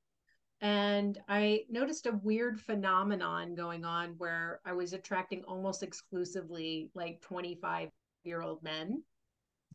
and 0.61 1.17
I 1.29 1.61
noticed 1.69 2.05
a 2.07 2.19
weird 2.23 2.59
phenomenon 2.59 3.55
going 3.55 3.85
on 3.85 4.15
where 4.17 4.59
I 4.65 4.73
was 4.73 4.93
attracting 4.93 5.43
almost 5.47 5.83
exclusively 5.83 6.89
like 6.95 7.21
25 7.21 7.89
year 8.23 8.41
old 8.41 8.61
men. 8.61 9.03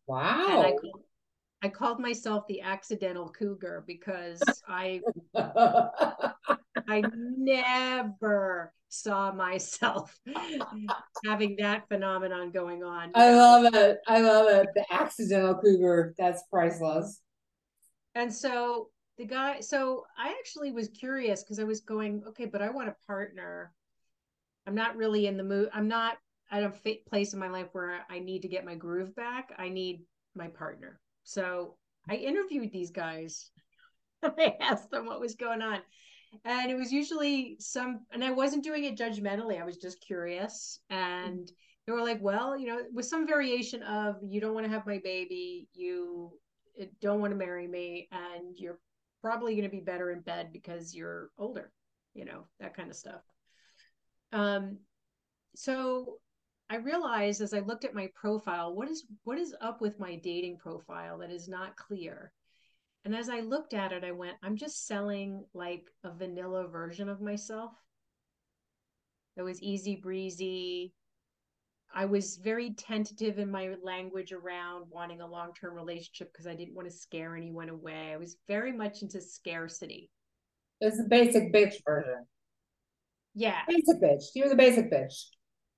Wow. 0.07 0.45
And 0.47 0.59
I 0.59 0.71
called, 0.71 1.03
I 1.63 1.69
called 1.69 1.99
myself 1.99 2.45
the 2.47 2.61
accidental 2.61 3.29
cougar 3.29 3.83
because 3.87 4.43
I 4.67 5.01
I 6.87 7.03
never 7.15 8.73
saw 8.89 9.31
myself 9.31 10.17
having 11.25 11.57
that 11.59 11.87
phenomenon 11.87 12.51
going 12.51 12.83
on. 12.83 13.11
I 13.15 13.35
love 13.35 13.73
it. 13.73 13.99
I 14.07 14.21
love 14.21 14.47
it. 14.47 14.67
The 14.75 14.85
accidental 14.93 15.55
cougar. 15.55 16.13
That's 16.17 16.43
priceless. 16.51 17.21
And 18.13 18.33
so 18.33 18.89
the 19.17 19.25
guy, 19.25 19.59
so 19.59 20.05
I 20.17 20.35
actually 20.39 20.71
was 20.71 20.89
curious 20.89 21.43
because 21.43 21.59
I 21.59 21.63
was 21.63 21.81
going, 21.81 22.23
okay, 22.29 22.45
but 22.45 22.61
I 22.61 22.69
want 22.69 22.89
a 22.89 22.95
partner. 23.07 23.73
I'm 24.67 24.75
not 24.75 24.95
really 24.95 25.27
in 25.27 25.37
the 25.37 25.43
mood. 25.43 25.69
I'm 25.73 25.87
not 25.87 26.17
at 26.51 26.63
a 26.63 26.73
place 27.09 27.33
in 27.33 27.39
my 27.39 27.49
life 27.49 27.67
where 27.71 28.05
I 28.09 28.19
need 28.19 28.43
to 28.43 28.47
get 28.47 28.65
my 28.65 28.75
groove 28.75 29.15
back. 29.15 29.53
I 29.57 29.69
need 29.69 30.03
my 30.35 30.47
partner. 30.47 30.99
So 31.23 31.75
I 32.09 32.15
interviewed 32.15 32.71
these 32.71 32.91
guys. 32.91 33.49
I 34.23 34.55
asked 34.59 34.91
them 34.91 35.05
what 35.05 35.19
was 35.19 35.35
going 35.35 35.61
on. 35.61 35.79
And 36.43 36.71
it 36.71 36.75
was 36.75 36.91
usually 36.91 37.57
some, 37.59 38.01
and 38.11 38.23
I 38.23 38.31
wasn't 38.31 38.63
doing 38.63 38.83
it 38.83 38.97
judgmentally. 38.97 39.61
I 39.61 39.65
was 39.65 39.77
just 39.77 40.01
curious. 40.01 40.79
And 40.89 41.51
they 41.85 41.93
were 41.93 42.01
like, 42.01 42.21
well, 42.21 42.57
you 42.57 42.67
know, 42.67 42.81
with 42.93 43.05
some 43.05 43.27
variation 43.27 43.83
of, 43.83 44.17
you 44.23 44.41
don't 44.41 44.53
want 44.53 44.65
to 44.65 44.71
have 44.71 44.87
my 44.87 44.99
baby, 45.03 45.67
you 45.73 46.31
eh, 46.79 46.85
don't 47.01 47.21
want 47.21 47.31
to 47.31 47.37
marry 47.37 47.67
me, 47.67 48.09
and 48.11 48.57
you're 48.57 48.79
probably 49.21 49.53
going 49.53 49.69
to 49.69 49.75
be 49.75 49.81
better 49.81 50.11
in 50.11 50.21
bed 50.21 50.49
because 50.51 50.93
you're 50.93 51.29
older, 51.37 51.71
you 52.13 52.25
know, 52.25 52.45
that 52.59 52.75
kind 52.75 52.89
of 52.89 52.95
stuff. 52.95 53.21
Um, 54.31 54.79
so 55.55 56.19
I 56.69 56.77
realized 56.77 57.41
as 57.41 57.53
I 57.53 57.59
looked 57.59 57.85
at 57.85 57.93
my 57.93 58.09
profile, 58.15 58.73
what 58.73 58.89
is 58.89 59.05
what 59.23 59.37
is 59.37 59.55
up 59.61 59.81
with 59.81 59.99
my 59.99 60.15
dating 60.15 60.57
profile 60.57 61.19
that 61.19 61.31
is 61.31 61.47
not 61.47 61.75
clear. 61.75 62.31
And 63.05 63.15
as 63.15 63.29
I 63.29 63.39
looked 63.41 63.73
at 63.73 63.91
it, 63.91 64.03
I 64.03 64.11
went, 64.11 64.35
I'm 64.43 64.57
just 64.57 64.87
selling 64.87 65.45
like 65.53 65.83
a 66.03 66.11
vanilla 66.11 66.67
version 66.67 67.07
of 67.07 67.21
myself. 67.21 67.71
It 69.37 69.43
was 69.43 69.61
easy 69.61 69.95
breezy. 69.95 70.93
I 71.93 72.05
was 72.05 72.37
very 72.37 72.73
tentative 72.73 73.39
in 73.39 73.49
my 73.49 73.75
language 73.81 74.33
around 74.33 74.85
wanting 74.89 75.21
a 75.21 75.27
long 75.27 75.53
term 75.53 75.75
relationship 75.75 76.33
because 76.33 76.47
I 76.47 76.55
didn't 76.55 76.75
want 76.75 76.89
to 76.89 76.93
scare 76.93 77.35
anyone 77.35 77.69
away. 77.69 78.11
I 78.11 78.17
was 78.17 78.37
very 78.47 78.73
much 78.73 79.01
into 79.01 79.21
scarcity. 79.21 80.09
It's 80.81 80.97
the 80.97 81.07
basic 81.07 81.53
bitch 81.53 81.75
version. 81.85 82.25
Yeah. 83.35 83.61
Basic 83.67 84.01
bitch. 84.01 84.23
You're 84.33 84.49
the 84.49 84.55
basic 84.55 84.91
bitch 84.91 85.13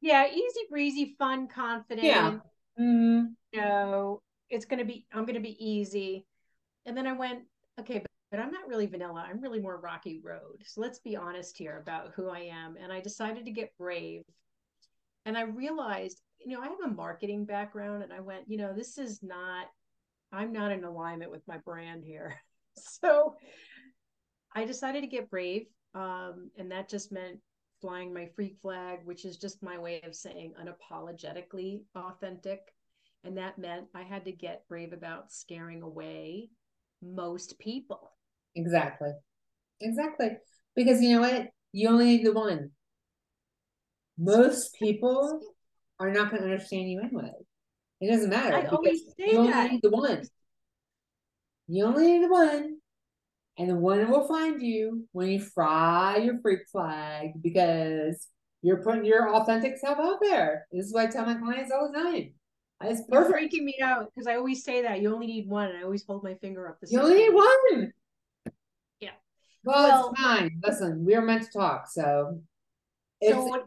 yeah, 0.01 0.27
easy 0.27 0.61
breezy, 0.69 1.15
fun, 1.17 1.47
confident. 1.47 2.05
Yeah. 2.05 2.31
Mm-hmm. 2.79 3.25
You 3.53 3.61
know, 3.61 4.21
it's 4.49 4.65
gonna 4.65 4.85
be 4.85 5.05
I'm 5.11 5.25
gonna 5.25 5.39
be 5.39 5.57
easy. 5.59 6.25
And 6.87 6.97
then 6.97 7.05
I 7.05 7.13
went, 7.13 7.41
okay, 7.79 7.99
but, 7.99 8.07
but 8.31 8.39
I'm 8.39 8.51
not 8.51 8.67
really 8.67 8.87
vanilla. 8.87 9.25
I'm 9.29 9.41
really 9.41 9.59
more 9.59 9.79
rocky 9.79 10.21
road. 10.23 10.63
So 10.65 10.81
let's 10.81 10.99
be 10.99 11.17
honest 11.17 11.57
here 11.57 11.79
about 11.79 12.13
who 12.15 12.29
I 12.29 12.39
am. 12.39 12.75
And 12.81 12.91
I 12.91 13.01
decided 13.01 13.45
to 13.45 13.51
get 13.51 13.77
brave. 13.77 14.23
And 15.25 15.37
I 15.37 15.41
realized, 15.41 16.21
you 16.43 16.55
know, 16.55 16.63
I 16.63 16.69
have 16.69 16.91
a 16.91 16.95
marketing 16.95 17.45
background 17.45 18.03
and 18.03 18.13
I 18.13 18.21
went, 18.21 18.45
you 18.47 18.57
know, 18.57 18.73
this 18.73 18.97
is 18.97 19.21
not 19.21 19.67
I'm 20.31 20.51
not 20.51 20.71
in 20.71 20.83
alignment 20.83 21.31
with 21.31 21.47
my 21.47 21.57
brand 21.57 22.03
here. 22.03 22.35
so 22.77 23.35
I 24.55 24.65
decided 24.65 25.01
to 25.01 25.07
get 25.07 25.29
brave. 25.29 25.67
Um, 25.93 26.51
and 26.57 26.71
that 26.71 26.89
just 26.89 27.11
meant 27.11 27.39
flying 27.81 28.13
my 28.13 28.27
freak 28.35 28.57
flag, 28.61 28.99
which 29.03 29.25
is 29.25 29.37
just 29.37 29.63
my 29.63 29.77
way 29.77 30.01
of 30.01 30.15
saying 30.15 30.53
unapologetically 30.59 31.81
authentic. 31.95 32.59
And 33.23 33.37
that 33.37 33.57
meant 33.57 33.87
I 33.93 34.03
had 34.03 34.25
to 34.25 34.31
get 34.31 34.67
brave 34.67 34.93
about 34.93 35.31
scaring 35.31 35.81
away 35.81 36.49
most 37.01 37.59
people. 37.59 38.11
Exactly. 38.55 39.11
Exactly. 39.81 40.37
Because 40.75 41.01
you 41.01 41.13
know 41.13 41.21
what? 41.21 41.47
You 41.71 41.89
only 41.89 42.05
need 42.05 42.25
the 42.25 42.33
one. 42.33 42.71
Most 44.17 44.75
people 44.75 45.39
are 45.99 46.11
not 46.11 46.31
going 46.31 46.41
to 46.41 46.49
understand 46.49 46.89
you 46.89 47.01
anyway. 47.01 47.31
It 48.01 48.11
doesn't 48.11 48.29
matter. 48.29 48.55
I 48.55 48.65
always 48.65 49.01
say 49.17 49.31
you 49.31 49.47
that. 49.47 49.55
only 49.55 49.69
need 49.71 49.81
the 49.81 49.89
one. 49.89 50.23
You 51.67 51.85
only 51.85 52.05
need 52.05 52.23
the 52.23 52.31
one 52.31 52.77
and 53.57 53.69
the 53.69 53.75
one 53.75 54.09
will 54.09 54.27
find 54.27 54.61
you 54.61 55.05
when 55.11 55.29
you 55.29 55.39
fry 55.39 56.17
your 56.17 56.39
freak 56.41 56.61
flag 56.71 57.31
because 57.41 58.27
you're 58.61 58.83
putting 58.83 59.05
your 59.05 59.33
authentic 59.35 59.77
self 59.77 59.99
out 59.99 60.19
there. 60.21 60.67
This 60.71 60.85
is 60.85 60.93
what 60.93 61.07
I 61.07 61.09
tell 61.09 61.25
my 61.25 61.35
clients 61.35 61.71
all 61.71 61.91
the 61.91 61.99
time. 61.99 62.33
It's 62.83 63.01
perfect. 63.09 63.11
You're 63.11 63.61
freaking 63.61 63.65
me 63.65 63.75
out 63.81 64.11
because 64.13 64.27
I 64.27 64.35
always 64.35 64.63
say 64.63 64.83
that 64.83 65.01
you 65.01 65.13
only 65.13 65.27
need 65.27 65.49
one, 65.49 65.69
and 65.69 65.77
I 65.77 65.83
always 65.83 66.05
hold 66.05 66.23
my 66.23 66.35
finger 66.35 66.67
up. 66.67 66.79
The 66.79 66.87
you 66.91 66.99
only 66.99 67.15
need 67.15 67.33
one. 67.33 67.93
Yeah. 68.99 69.09
Well, 69.63 69.83
well, 69.83 70.11
it's 70.11 70.21
fine. 70.21 70.61
Listen, 70.63 71.03
we 71.03 71.15
are 71.15 71.21
meant 71.21 71.43
to 71.43 71.49
talk, 71.51 71.89
so. 71.89 72.39
So 73.23 73.45
what? 73.45 73.65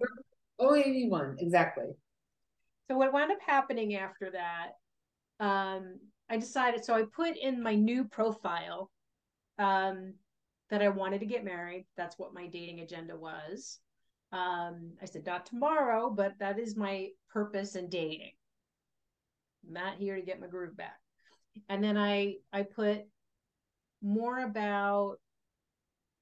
Only 0.60 0.82
need 0.84 1.10
one 1.10 1.36
exactly. 1.40 1.86
So 2.88 2.96
what 2.96 3.12
wound 3.12 3.32
up 3.32 3.38
happening 3.44 3.96
after 3.96 4.30
that? 4.30 4.72
Um, 5.44 5.98
I 6.28 6.36
decided. 6.36 6.84
So 6.84 6.94
I 6.94 7.02
put 7.02 7.36
in 7.36 7.60
my 7.62 7.74
new 7.74 8.04
profile 8.04 8.90
um, 9.58 10.14
that 10.70 10.82
I 10.82 10.88
wanted 10.88 11.18
to 11.20 11.26
get 11.26 11.44
married. 11.44 11.86
That's 11.96 12.16
what 12.16 12.32
my 12.34 12.46
dating 12.46 12.80
agenda 12.80 13.16
was. 13.16 13.80
Um, 14.32 14.92
I 15.02 15.06
said, 15.06 15.26
not 15.26 15.46
tomorrow, 15.46 16.10
but 16.10 16.38
that 16.38 16.60
is 16.60 16.76
my 16.76 17.08
purpose 17.32 17.74
in 17.74 17.88
dating. 17.88 18.32
Not 19.68 19.96
here 19.96 20.16
to 20.16 20.22
get 20.22 20.40
my 20.40 20.46
groove 20.46 20.76
back. 20.76 20.98
And 21.68 21.82
then 21.82 21.96
I 21.96 22.36
I 22.52 22.62
put 22.62 23.02
more 24.02 24.40
about 24.40 25.16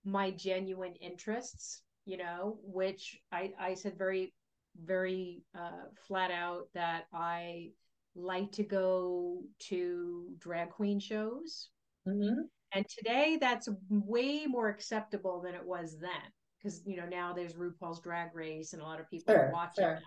my 0.04 0.30
genuine 0.30 0.94
interests, 1.00 1.82
you 2.06 2.16
know, 2.16 2.58
which 2.62 3.20
I, 3.30 3.52
I 3.60 3.74
said 3.74 3.98
very, 3.98 4.34
very 4.82 5.42
uh, 5.56 5.86
flat 6.06 6.30
out 6.30 6.68
that 6.74 7.04
I 7.12 7.70
like 8.16 8.50
to 8.52 8.62
go 8.62 9.42
to 9.68 10.28
drag 10.38 10.70
queen 10.70 10.98
shows. 10.98 11.68
Mm-hmm. 12.06 12.42
And 12.72 12.86
today 12.88 13.38
that's 13.40 13.68
way 13.88 14.46
more 14.46 14.68
acceptable 14.68 15.40
than 15.42 15.54
it 15.54 15.64
was 15.64 15.98
then. 16.00 16.10
Because 16.58 16.82
you 16.86 16.96
know, 16.96 17.06
now 17.06 17.32
there's 17.32 17.54
RuPaul's 17.54 18.00
drag 18.00 18.34
race 18.34 18.72
and 18.72 18.82
a 18.82 18.84
lot 18.84 18.98
of 18.98 19.08
people 19.08 19.34
sure, 19.34 19.48
are 19.48 19.52
watching 19.52 19.84
sure. 19.84 19.94
that. 19.94 20.02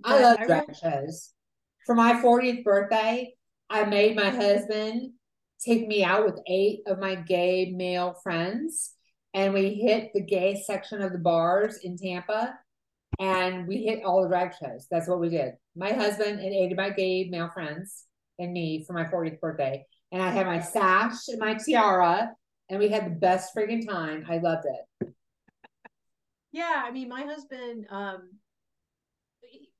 But 0.00 0.12
I 0.12 0.22
love 0.22 0.38
I 0.40 0.46
drag 0.46 0.68
really- 0.68 0.78
shows. 0.80 1.34
For 1.86 1.94
my 1.94 2.14
40th 2.14 2.64
birthday, 2.64 3.34
I 3.68 3.84
made 3.84 4.16
my 4.16 4.30
husband 4.30 5.12
take 5.64 5.86
me 5.86 6.04
out 6.04 6.24
with 6.24 6.40
eight 6.46 6.80
of 6.86 6.98
my 6.98 7.14
gay 7.14 7.72
male 7.74 8.14
friends. 8.22 8.94
and 9.34 9.54
we 9.54 9.74
hit 9.74 10.10
the 10.12 10.20
gay 10.20 10.62
section 10.62 11.00
of 11.00 11.12
the 11.12 11.18
bars 11.18 11.78
in 11.82 11.96
Tampa, 11.96 12.54
and 13.18 13.66
we 13.66 13.78
hit 13.84 14.04
all 14.04 14.22
the 14.22 14.28
drag 14.28 14.52
shows. 14.54 14.86
That's 14.90 15.08
what 15.08 15.20
we 15.20 15.30
did. 15.30 15.54
My 15.74 15.92
husband 15.92 16.38
and 16.40 16.52
eight 16.52 16.70
of 16.70 16.76
my 16.76 16.90
gay 16.90 17.28
male 17.30 17.48
friends 17.48 18.04
and 18.38 18.52
me 18.52 18.84
for 18.86 18.92
my 18.92 19.04
40th 19.04 19.40
birthday. 19.40 19.86
And 20.10 20.20
I 20.22 20.30
had 20.30 20.46
my 20.46 20.60
sash 20.60 21.28
and 21.28 21.38
my 21.38 21.54
tiara, 21.54 22.30
and 22.68 22.78
we 22.78 22.88
had 22.88 23.06
the 23.06 23.10
best 23.16 23.54
freaking 23.56 23.88
time. 23.88 24.26
I 24.28 24.36
loved 24.38 24.66
it. 24.66 25.14
Yeah, 26.52 26.82
I 26.84 26.90
mean, 26.90 27.08
my 27.08 27.22
husband, 27.22 27.86
um, 27.88 28.32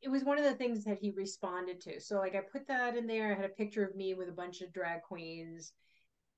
it 0.03 0.11
was 0.11 0.25
one 0.25 0.39
of 0.39 0.45
the 0.45 0.55
things 0.55 0.85
that 0.85 0.99
he 1.01 1.11
responded 1.11 1.81
to. 1.83 2.01
So, 2.01 2.19
like, 2.19 2.35
I 2.35 2.41
put 2.41 2.67
that 2.69 2.97
in 2.97 3.07
there. 3.07 3.33
I 3.33 3.37
had 3.37 3.45
a 3.45 3.55
picture 3.55 3.85
of 3.85 3.95
me 3.95 4.15
with 4.15 4.29
a 4.29 4.33
bunch 4.33 4.61
of 4.61 4.73
drag 4.73 5.03
queens, 5.03 5.73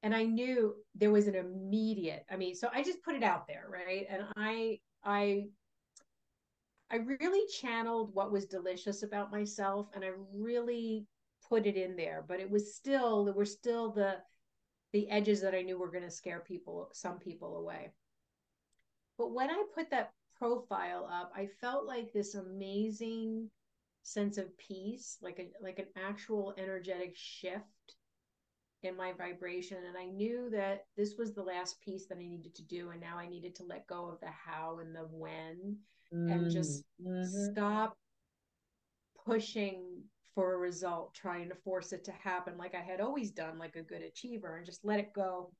and 0.03 0.15
I 0.15 0.25
knew 0.25 0.75
there 0.95 1.11
was 1.11 1.27
an 1.27 1.35
immediate. 1.35 2.25
I 2.31 2.37
mean, 2.37 2.55
so 2.55 2.69
I 2.73 2.83
just 2.83 3.03
put 3.03 3.15
it 3.15 3.23
out 3.23 3.47
there, 3.49 3.67
right? 3.71 4.07
And 4.09 4.25
I, 4.37 4.81
I 5.03 5.47
I 6.91 6.97
really 6.99 7.47
channeled 7.49 8.15
what 8.15 8.31
was 8.31 8.47
delicious 8.47 9.03
about 9.03 9.33
myself 9.33 9.89
and 9.95 10.05
I 10.05 10.11
really 10.33 11.07
put 11.49 11.67
it 11.67 11.77
in 11.77 11.97
there, 11.97 12.25
but 12.29 12.39
it 12.39 12.49
was 12.49 12.77
still 12.77 13.25
there 13.25 13.35
were 13.35 13.45
still 13.45 13.91
the 13.91 14.19
the 14.93 15.11
edges 15.11 15.41
that 15.41 15.55
I 15.55 15.63
knew 15.63 15.77
were 15.77 15.91
going 15.91 16.05
to 16.05 16.11
scare 16.11 16.41
people 16.41 16.91
some 16.93 17.19
people 17.19 17.57
away. 17.57 17.91
But 19.19 19.33
when 19.33 19.51
I 19.51 19.65
put 19.75 19.91
that 19.91 20.13
profile 20.39 21.09
up, 21.11 21.33
I 21.37 21.49
felt 21.61 21.87
like 21.87 22.13
this 22.13 22.35
amazing 22.35 23.51
sense 24.03 24.39
of 24.39 24.57
peace, 24.59 25.19
like 25.23 25.39
a 25.39 25.49
like 25.63 25.79
an 25.79 25.87
actual 25.97 26.55
energetic 26.59 27.13
shift 27.17 27.65
in 28.83 28.97
my 28.97 29.13
vibration 29.13 29.79
and 29.89 29.97
I 29.97 30.05
knew 30.05 30.51
that 30.51 30.85
this 30.95 31.15
was 31.19 31.33
the 31.33 31.43
last 31.43 31.81
piece 31.81 32.07
that 32.07 32.19
I 32.19 32.27
needed 32.27 32.55
to 32.55 32.63
do 32.65 32.91
and 32.91 33.01
now 33.01 33.17
I 33.17 33.27
needed 33.27 33.55
to 33.57 33.65
let 33.65 33.87
go 33.87 34.11
of 34.11 34.21
the 34.21 34.29
how 34.29 34.79
and 34.81 34.95
the 34.95 35.09
when 35.11 35.79
mm-hmm. 36.13 36.31
and 36.31 36.51
just 36.51 36.85
mm-hmm. 37.03 37.53
stop 37.53 37.97
pushing 39.25 40.03
for 40.35 40.55
a 40.55 40.59
result, 40.59 41.15
trying 41.15 41.49
to 41.49 41.55
force 41.55 41.93
it 41.93 42.05
to 42.05 42.13
happen 42.13 42.59
like 42.59 42.75
I 42.75 42.81
had 42.81 43.01
always 43.01 43.31
done, 43.31 43.59
like 43.59 43.77
a 43.77 43.83
good 43.83 44.03
achiever, 44.03 44.57
and 44.57 44.67
just 44.67 44.85
let 44.85 45.01
it 45.01 45.13
go. 45.15 45.53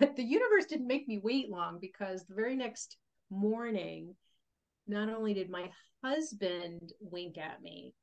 But 0.00 0.16
the 0.16 0.24
universe 0.24 0.66
didn't 0.66 0.88
make 0.88 1.06
me 1.06 1.18
wait 1.18 1.50
long 1.50 1.78
because 1.80 2.24
the 2.24 2.34
very 2.34 2.56
next 2.56 2.96
morning, 3.30 4.14
not 4.86 5.08
only 5.08 5.34
did 5.34 5.50
my 5.50 5.70
husband 6.02 6.92
wink 7.00 7.38
at 7.38 7.62
me, 7.62 7.94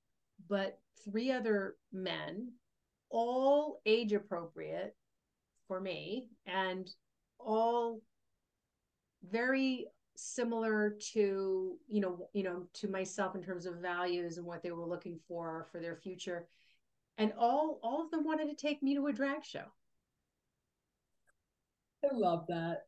but 0.50 0.80
three 1.04 1.32
other 1.32 1.76
men, 1.92 2.52
all 3.10 3.82
age 3.86 4.14
appropriate 4.14 4.96
for 5.68 5.80
me, 5.80 6.30
and 6.46 6.90
all 7.40 8.02
very 9.30 9.88
similar 10.18 10.96
to 11.14 11.78
you 11.90 12.00
know 12.00 12.30
you 12.34 12.44
know 12.44 12.66
to 12.74 12.88
myself 12.88 13.36
in 13.36 13.44
terms 13.44 13.66
of 13.66 13.76
values 13.82 14.38
and 14.38 14.46
what 14.46 14.64
they 14.64 14.72
were 14.72 14.86
looking 14.86 15.20
for 15.28 15.68
for 15.72 15.80
their 15.80 15.96
future. 15.96 16.48
And 17.18 17.34
all 17.38 17.80
all 17.82 18.04
of 18.04 18.12
them 18.12 18.24
wanted 18.24 18.50
to 18.50 18.56
take 18.56 18.84
me 18.84 18.96
to 18.96 19.08
a 19.08 19.14
drag 19.14 19.44
show. 19.44 19.66
I 22.04 22.14
love 22.14 22.46
that 22.50 22.84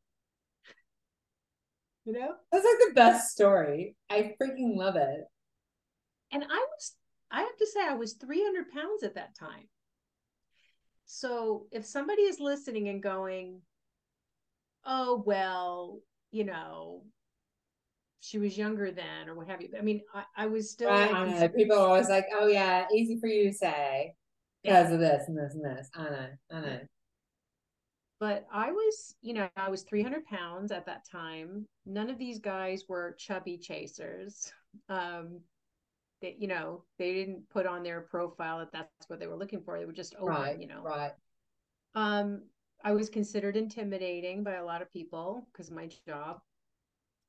you 2.08 2.14
know 2.14 2.34
that's 2.52 2.64
like 2.64 2.88
the 2.88 2.94
best 2.96 3.32
story 3.32 3.96
i 4.10 4.34
freaking 4.42 4.78
love 4.78 4.96
it 4.96 5.26
and 6.32 6.44
i 6.44 6.48
was 6.48 6.94
i 7.30 7.42
have 7.42 7.58
to 7.58 7.68
say 7.68 7.82
i 7.86 7.94
was 7.94 8.14
300 8.14 8.72
pounds 8.72 9.04
at 9.04 9.16
that 9.16 9.36
time 9.38 9.68
so 11.06 11.66
if 11.72 11.86
somebody 11.86 12.22
is 12.22 12.40
listening 12.40 12.88
and 12.88 13.04
going 13.04 13.62
oh 14.86 15.22
well 15.26 16.00
you 16.32 16.46
know 16.46 17.04
she 18.22 18.39
was 18.39 18.58
younger 18.58 18.91
then 18.91 19.30
or 19.30 19.36
what 19.36 19.48
have 19.48 19.62
you. 19.62 19.70
I 19.78 19.82
mean, 19.82 20.02
I, 20.13 20.24
I 20.36 20.46
was 20.48 20.72
still. 20.72 20.89
Right, 20.89 21.12
like, 21.12 21.39
know. 21.39 21.50
People 21.50 21.78
are 21.78 21.88
always 21.88 22.10
like, 22.10 22.26
"Oh 22.38 22.48
yeah, 22.48 22.86
easy 22.93 23.20
for 23.20 23.28
you 23.28 23.50
to 23.50 23.54
say 23.56 24.13
because 24.63 24.89
yeah. 24.89 24.93
of 24.96 25.00
this 25.00 25.24
and 25.28 25.38
this 25.38 25.54
and 25.54 25.63
this." 25.63 25.89
I 25.96 26.04
know, 26.04 26.28
I 26.52 26.60
know. 26.60 26.80
But 28.19 28.47
I 28.51 28.71
was, 28.71 29.15
you 29.21 29.34
know, 29.34 29.47
I 29.56 29.69
was 29.69 29.84
300 29.84 30.25
pounds 30.25 30.71
at 30.71 30.86
that 30.88 31.06
time. 31.10 31.67
None 31.86 32.10
of 32.10 32.17
these 32.17 32.39
guys 32.39 32.84
were 32.89 33.15
chubby 33.19 33.58
chasers. 33.58 34.51
Um, 34.89 35.41
that 36.21 36.41
you 36.41 36.47
know, 36.47 36.84
they 36.97 37.13
didn't 37.13 37.47
put 37.49 37.67
on 37.67 37.84
their 37.84 38.01
profile 38.01 38.58
that 38.60 38.71
that's 38.71 39.08
what 39.08 39.19
they 39.19 39.27
were 39.27 39.36
looking 39.36 39.62
for. 39.62 39.77
They 39.77 39.86
were 39.86 39.91
just 39.91 40.15
open, 40.15 40.34
right, 40.34 40.60
you 40.60 40.67
know. 40.67 40.82
Right. 40.82 41.12
Um, 41.93 42.41
I 42.84 42.93
was 42.93 43.10
considered 43.10 43.56
intimidating 43.56 44.43
by 44.43 44.53
a 44.53 44.65
lot 44.65 44.82
of 44.82 44.91
people 44.91 45.47
because 45.51 45.69
my 45.69 45.89
job 46.08 46.41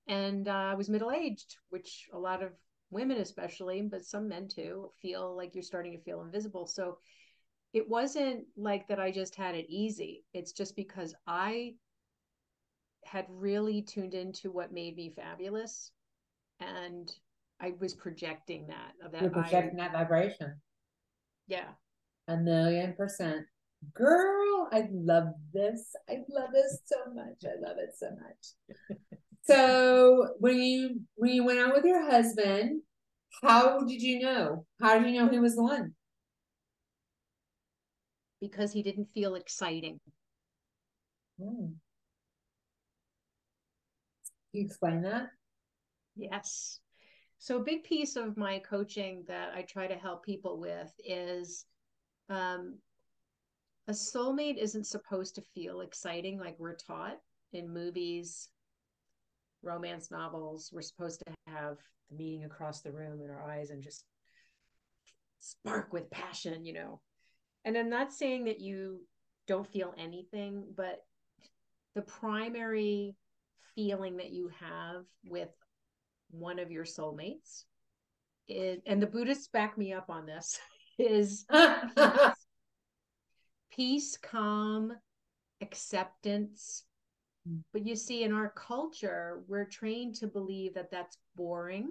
and 0.09 0.49
uh, 0.49 0.53
I 0.53 0.75
was 0.75 0.89
middle 0.89 1.11
aged, 1.11 1.57
which 1.69 2.09
a 2.13 2.19
lot 2.19 2.43
of 2.43 2.53
women, 2.91 3.19
especially, 3.19 3.83
but 3.83 4.05
some 4.05 4.29
men 4.29 4.49
too, 4.49 4.91
feel 5.01 5.37
like 5.37 5.55
you're 5.55 5.63
starting 5.63 5.93
to 5.93 6.03
feel 6.03 6.23
invisible. 6.23 6.67
So 6.67 6.99
it 7.73 7.89
wasn't 7.89 8.45
like 8.57 8.89
that 8.89 8.99
I 8.99 9.11
just 9.11 9.35
had 9.35 9.55
it 9.55 9.67
easy. 9.69 10.25
It's 10.33 10.53
just 10.53 10.77
because 10.77 11.15
I 11.27 11.75
had 13.05 13.27
really 13.29 13.83
tuned 13.83 14.15
into 14.15 14.51
what 14.51 14.73
made 14.73 14.97
me 14.97 15.13
fabulous 15.15 15.93
and 16.61 17.13
I 17.61 17.75
was 17.81 17.95
projecting 17.95 18.67
that 18.69 18.93
of 19.05 19.13
that. 19.13 19.23
You're 19.23 19.31
projecting 19.31 19.81
I, 19.81 19.85
that 19.85 19.93
vibration. 19.93 20.61
Yeah. 21.47 21.69
A 22.29 22.37
million 22.37 22.95
percent. 22.95 23.47
Girl, 23.95 24.69
I 24.73 24.89
love 24.91 25.29
this. 25.53 25.95
I 26.09 26.19
love 26.29 26.51
this 26.53 26.81
so 26.85 26.97
much. 27.15 27.45
I 27.45 27.61
love 27.67 27.77
it 27.79 27.91
so 27.97 28.11
much. 28.11 28.99
So 29.43 30.35
when 30.41 30.59
you 30.61 31.01
when 31.15 31.31
you 31.31 31.45
went 31.45 31.59
out 31.59 31.75
with 31.75 31.85
your 31.85 32.11
husband, 32.11 32.83
how 33.43 33.81
did 33.81 34.03
you 34.03 34.21
know? 34.21 34.67
How 34.81 34.99
did 34.99 35.11
you 35.11 35.21
know 35.21 35.31
he 35.31 35.39
was 35.39 35.57
the 35.57 35.63
one? 35.63 35.95
Because 38.41 38.73
he 38.73 38.83
didn't 38.83 39.09
feel 39.13 39.35
exciting. 39.35 39.99
Can 41.39 41.81
you 44.53 44.65
explain 44.65 45.03
that? 45.03 45.29
Yes. 46.17 46.81
So 47.39 47.59
a 47.59 47.65
big 47.65 47.85
piece 47.85 48.17
of 48.17 48.37
my 48.37 48.59
coaching 48.59 49.25
that 49.29 49.53
I 49.55 49.63
try 49.63 49.87
to 49.87 49.95
help 49.95 50.25
people 50.25 50.59
with 50.59 50.93
is 51.05 51.65
um, 52.29 52.79
a 53.87 53.93
soulmate 53.93 54.59
isn't 54.59 54.87
supposed 54.87 55.35
to 55.37 55.43
feel 55.55 55.81
exciting 55.81 56.39
like 56.39 56.57
we're 56.59 56.77
taught 56.77 57.19
in 57.53 57.73
movies, 57.73 58.51
romance 59.63 60.11
novels, 60.11 60.71
we're 60.73 60.83
supposed 60.83 61.23
to 61.27 61.35
have 61.47 61.79
the 62.11 62.17
meeting 62.17 62.45
across 62.45 62.81
the 62.81 62.93
room 62.93 63.21
in 63.23 63.31
our 63.31 63.49
eyes 63.49 63.71
and 63.71 63.83
just 63.83 64.05
spark 65.39 65.93
with 65.93 66.11
passion, 66.11 66.65
you 66.65 66.73
know. 66.73 67.01
And 67.65 67.77
I'm 67.77 67.91
not 67.91 68.13
saying 68.13 68.45
that 68.45 68.61
you 68.61 69.01
don't 69.47 69.67
feel 69.67 69.95
anything, 69.99 70.65
but 70.77 71.05
the 71.95 72.03
primary 72.03 73.17
feeling 73.75 74.19
that 74.19 74.31
you 74.31 74.51
have 74.61 75.05
with 75.27 75.49
one 76.31 76.59
of 76.59 76.71
your 76.71 76.85
soulmates 76.85 77.65
is, 78.49 78.81
and 78.87 79.03
the 79.03 79.07
Buddhists 79.07 79.49
back 79.49 79.77
me 79.77 79.93
up 79.93 80.11
on 80.11 80.27
this, 80.27 80.59
is 80.99 81.45
peace, 81.51 81.95
peace, 83.71 84.17
calm, 84.17 84.93
acceptance, 85.61 86.85
hmm. 87.47 87.59
but 87.73 87.87
you 87.87 87.97
see, 87.97 88.25
in 88.25 88.33
our 88.33 88.51
culture, 88.51 89.43
we're 89.49 89.65
trained 89.65 90.15
to 90.17 90.27
believe 90.27 90.75
that 90.75 90.91
that's 90.91 91.17
boring, 91.37 91.91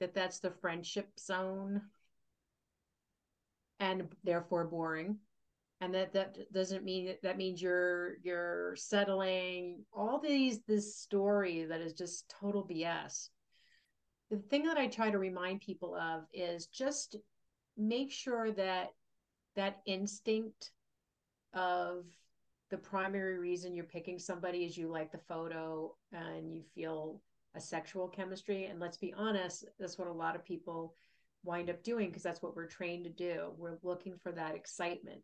that 0.00 0.14
that's 0.14 0.38
the 0.38 0.50
friendship 0.50 1.08
zone, 1.18 1.82
and 3.80 4.08
therefore 4.24 4.64
boring. 4.64 5.18
And 5.80 5.94
that 5.94 6.12
that 6.14 6.52
doesn't 6.52 6.84
mean 6.84 7.14
that 7.22 7.36
means 7.36 7.62
you're 7.62 8.16
you're 8.22 8.74
settling. 8.76 9.84
All 9.92 10.18
these 10.18 10.60
this 10.66 10.96
story 10.96 11.64
that 11.64 11.80
is 11.80 11.92
just 11.92 12.28
total 12.40 12.66
BS. 12.66 13.28
The 14.30 14.38
thing 14.38 14.64
that 14.64 14.76
I 14.76 14.88
try 14.88 15.10
to 15.10 15.18
remind 15.18 15.60
people 15.60 15.94
of 15.94 16.24
is 16.32 16.66
just 16.66 17.16
make 17.76 18.10
sure 18.10 18.50
that 18.52 18.88
that 19.54 19.78
instinct 19.86 20.72
of 21.54 22.04
the 22.70 22.76
primary 22.76 23.38
reason 23.38 23.74
you're 23.74 23.84
picking 23.84 24.18
somebody 24.18 24.64
is 24.64 24.76
you 24.76 24.88
like 24.88 25.10
the 25.10 25.18
photo 25.18 25.94
and 26.12 26.52
you 26.52 26.62
feel 26.74 27.22
a 27.54 27.60
sexual 27.60 28.08
chemistry. 28.08 28.66
And 28.66 28.78
let's 28.78 28.98
be 28.98 29.14
honest, 29.16 29.64
that's 29.78 29.98
what 29.98 30.08
a 30.08 30.12
lot 30.12 30.36
of 30.36 30.44
people 30.44 30.94
wind 31.44 31.70
up 31.70 31.82
doing 31.82 32.08
because 32.08 32.22
that's 32.22 32.42
what 32.42 32.56
we're 32.56 32.66
trained 32.66 33.04
to 33.04 33.10
do. 33.10 33.52
We're 33.56 33.78
looking 33.82 34.16
for 34.22 34.32
that 34.32 34.54
excitement. 34.54 35.20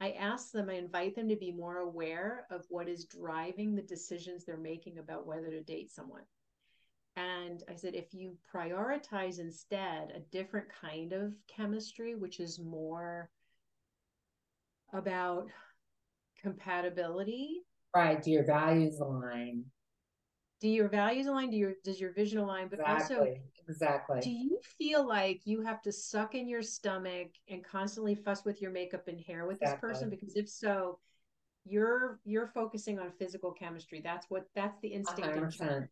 I 0.00 0.12
ask 0.12 0.52
them, 0.52 0.70
I 0.70 0.74
invite 0.74 1.16
them 1.16 1.28
to 1.28 1.36
be 1.36 1.50
more 1.50 1.78
aware 1.78 2.46
of 2.50 2.64
what 2.68 2.88
is 2.88 3.04
driving 3.06 3.74
the 3.74 3.82
decisions 3.82 4.44
they're 4.44 4.56
making 4.56 4.98
about 4.98 5.26
whether 5.26 5.50
to 5.50 5.62
date 5.62 5.90
someone. 5.90 6.22
And 7.16 7.64
I 7.68 7.74
said, 7.74 7.96
if 7.96 8.14
you 8.14 8.36
prioritize 8.54 9.40
instead 9.40 10.12
a 10.14 10.20
different 10.30 10.68
kind 10.80 11.12
of 11.12 11.32
chemistry, 11.48 12.14
which 12.14 12.38
is 12.38 12.60
more 12.60 13.28
about 14.92 15.48
compatibility 16.40 17.62
Right. 17.94 18.22
Do 18.22 18.30
your 18.30 18.44
values 18.44 19.00
align? 19.00 19.64
Do 20.60 20.68
your 20.68 20.88
values 20.88 21.26
align? 21.26 21.50
Do 21.50 21.56
your 21.56 21.74
does 21.84 22.00
your 22.00 22.12
vision 22.12 22.38
align? 22.38 22.68
But 22.68 22.80
exactly. 22.80 23.16
also 23.16 23.34
exactly. 23.68 24.20
Do 24.20 24.30
you 24.30 24.58
feel 24.78 25.06
like 25.06 25.42
you 25.44 25.62
have 25.62 25.80
to 25.82 25.92
suck 25.92 26.34
in 26.34 26.48
your 26.48 26.62
stomach 26.62 27.28
and 27.48 27.64
constantly 27.64 28.16
fuss 28.16 28.44
with 28.44 28.60
your 28.60 28.72
makeup 28.72 29.06
and 29.06 29.20
hair 29.20 29.46
with 29.46 29.62
exactly. 29.62 29.88
this 29.90 29.98
person? 29.98 30.10
Because 30.10 30.34
if 30.34 30.48
so, 30.48 30.98
you're 31.64 32.18
you're 32.24 32.48
focusing 32.48 32.98
on 32.98 33.12
physical 33.18 33.52
chemistry. 33.52 34.00
That's 34.02 34.26
what 34.28 34.46
that's 34.54 34.78
the 34.80 34.88
instinct. 34.88 35.36
100%. 35.36 35.88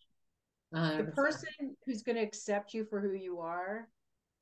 100%. 0.75 0.97
The 0.97 1.13
person 1.13 1.77
who's 1.85 2.03
going 2.03 2.17
to 2.17 2.23
accept 2.23 2.75
you 2.75 2.85
for 2.85 3.01
who 3.01 3.13
you 3.13 3.39
are 3.39 3.89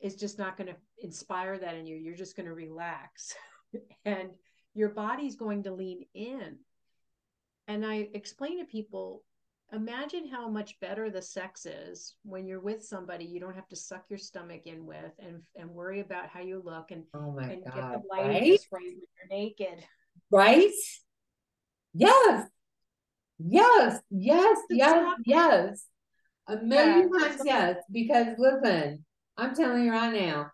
is 0.01 0.17
just 0.17 0.39
not 0.39 0.57
going 0.57 0.69
to 0.69 0.77
inspire 0.99 1.59
that 1.59 1.75
in 1.75 1.87
you. 1.87 1.97
You're 1.97 2.17
just 2.17 2.37
going 2.37 2.47
to 2.47 2.55
relax. 2.55 3.35
and 4.05 4.31
your 4.75 4.89
body's 4.89 5.37
going 5.37 5.63
to 5.65 5.73
lean 5.73 6.07
in. 6.15 6.57
And 7.69 7.85
I 7.85 8.09
explain 8.15 8.59
to 8.59 8.65
people 8.65 9.23
imagine 9.73 10.29
how 10.29 10.49
much 10.49 10.79
better 10.81 11.11
the 11.11 11.23
sex 11.23 11.67
is 11.67 12.15
when 12.23 12.47
you're 12.47 12.61
with 12.61 12.85
somebody 12.85 13.25
you 13.25 13.41
don't 13.41 13.55
have 13.55 13.69
to 13.69 13.77
suck 13.77 14.05
your 14.09 14.19
stomach 14.19 14.63
in 14.67 14.87
with 14.87 15.13
and 15.19 15.43
and 15.57 15.69
worry 15.71 16.01
about 16.01 16.29
how 16.29 16.41
you 16.41 16.63
look 16.65 16.91
and, 16.91 17.05
oh 17.15 17.33
my 17.33 17.51
and 17.51 17.65
God, 17.65 17.75
get 17.75 18.03
the 18.03 18.23
right? 18.23 18.61
when 18.71 18.83
you're 18.83 19.29
naked. 19.31 19.85
Right? 20.31 20.71
Yes. 21.93 22.49
Yes. 23.39 24.01
Yes. 24.11 24.59
Yes. 24.71 25.17
Yes. 25.25 25.85
A 26.47 26.57
million 26.57 27.11
yeah. 27.13 27.29
times 27.29 27.43
yes. 27.45 27.77
Because 27.91 28.27
listen, 28.39 29.05
I'm 29.37 29.55
telling 29.55 29.85
you 29.85 29.93
right 29.93 30.13
now, 30.13 30.51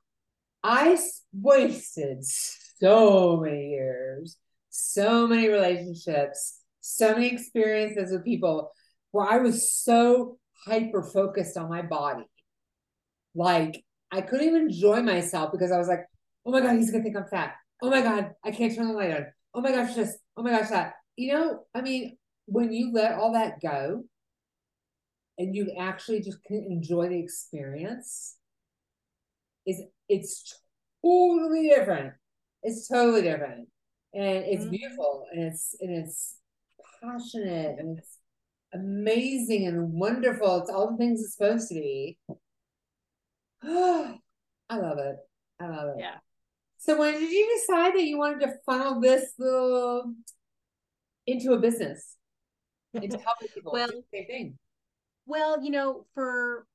I 0.62 0.99
wasted 1.33 2.25
so 2.25 3.40
many 3.42 3.70
years, 3.70 4.37
so 4.68 5.27
many 5.27 5.49
relationships, 5.49 6.61
so 6.81 7.14
many 7.14 7.29
experiences 7.29 8.12
with 8.12 8.25
people 8.25 8.70
where 9.12 9.27
I 9.27 9.38
was 9.38 9.73
so 9.73 10.38
hyper 10.66 11.03
focused 11.03 11.57
on 11.57 11.68
my 11.68 11.83
body. 11.83 12.25
Like 13.35 13.83
I 14.11 14.20
couldn't 14.20 14.46
even 14.49 14.62
enjoy 14.62 15.03
myself 15.03 15.53
because 15.53 15.73
I 15.73 15.79
was 15.79 15.88
like, 15.88 16.05
oh 16.44 16.51
my 16.51 16.61
God, 16.61 16.77
he's 16.77 16.90
gonna 16.90 17.03
think 17.03 17.16
I'm 17.16 17.27
fat. 17.31 17.55
Oh 17.83 17.90
my 17.90 18.03
God, 18.03 18.33
I 18.44 18.51
can't 18.51 18.75
turn 18.75 18.88
the 18.88 18.94
light 18.94 19.12
on. 19.12 19.27
Oh 19.55 19.61
my 19.61 19.73
gosh, 19.73 19.94
this. 19.94 20.18
Oh 20.37 20.42
my 20.42 20.51
gosh, 20.51 20.70
that. 20.70 20.94
You 21.16 21.33
know, 21.33 21.61
I 21.75 21.81
mean, 21.81 22.16
when 22.46 22.73
you 22.73 22.92
let 22.92 23.12
all 23.12 23.33
that 23.33 23.61
go 23.61 24.05
and 25.38 25.55
you 25.55 25.73
actually 25.79 26.20
just 26.20 26.42
can 26.44 26.66
enjoy 26.68 27.09
the 27.09 27.18
experience, 27.18 28.37
is 29.66 29.83
it's 30.09 30.61
totally 31.05 31.68
different. 31.68 32.12
It's 32.62 32.88
totally 32.88 33.23
different. 33.23 33.68
And 34.12 34.44
it's 34.44 34.62
mm-hmm. 34.62 34.70
beautiful 34.70 35.27
and 35.33 35.44
it's 35.44 35.77
and 35.81 35.96
it's 35.96 36.37
passionate 37.03 37.79
and 37.79 37.99
it's 37.99 38.18
amazing 38.73 39.67
and 39.67 39.93
wonderful. 39.93 40.59
It's 40.61 40.71
all 40.71 40.91
the 40.93 40.97
things 40.97 41.21
it's 41.21 41.37
supposed 41.37 41.69
to 41.69 41.75
be. 41.75 42.19
I 43.63 44.77
love 44.77 44.99
it. 44.99 45.17
I 45.61 45.69
love 45.69 45.89
it. 45.91 45.97
Yeah. 45.99 46.17
So 46.79 46.99
when 46.99 47.15
did 47.15 47.31
you 47.31 47.59
decide 47.59 47.95
that 47.95 48.05
you 48.05 48.19
wanted 48.19 48.41
to 48.47 48.55
funnel 48.65 49.01
this 49.01 49.33
little 49.39 50.15
into 51.27 51.53
a 51.53 51.59
business? 51.59 52.17
Into 52.95 53.19
helping 53.25 53.49
people 53.55 53.73
well, 53.73 53.89
same 54.13 54.27
thing. 54.27 54.59
Well, 55.27 55.63
you 55.63 55.71
know, 55.71 56.07
for 56.15 56.67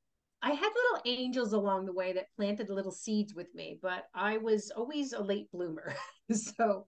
I 0.41 0.51
had 0.51 0.69
little 0.69 1.01
angels 1.05 1.53
along 1.53 1.87
the 1.87 1.93
way 1.93 2.13
that 2.13 2.27
planted 2.35 2.69
little 2.69 2.91
seeds 2.91 3.33
with 3.33 3.47
me, 3.55 3.79
but 3.81 4.03
I 4.13 4.37
was 4.37 4.71
always 4.75 5.13
a 5.13 5.23
late 5.23 5.51
bloomer. 5.51 5.95
so 6.31 6.85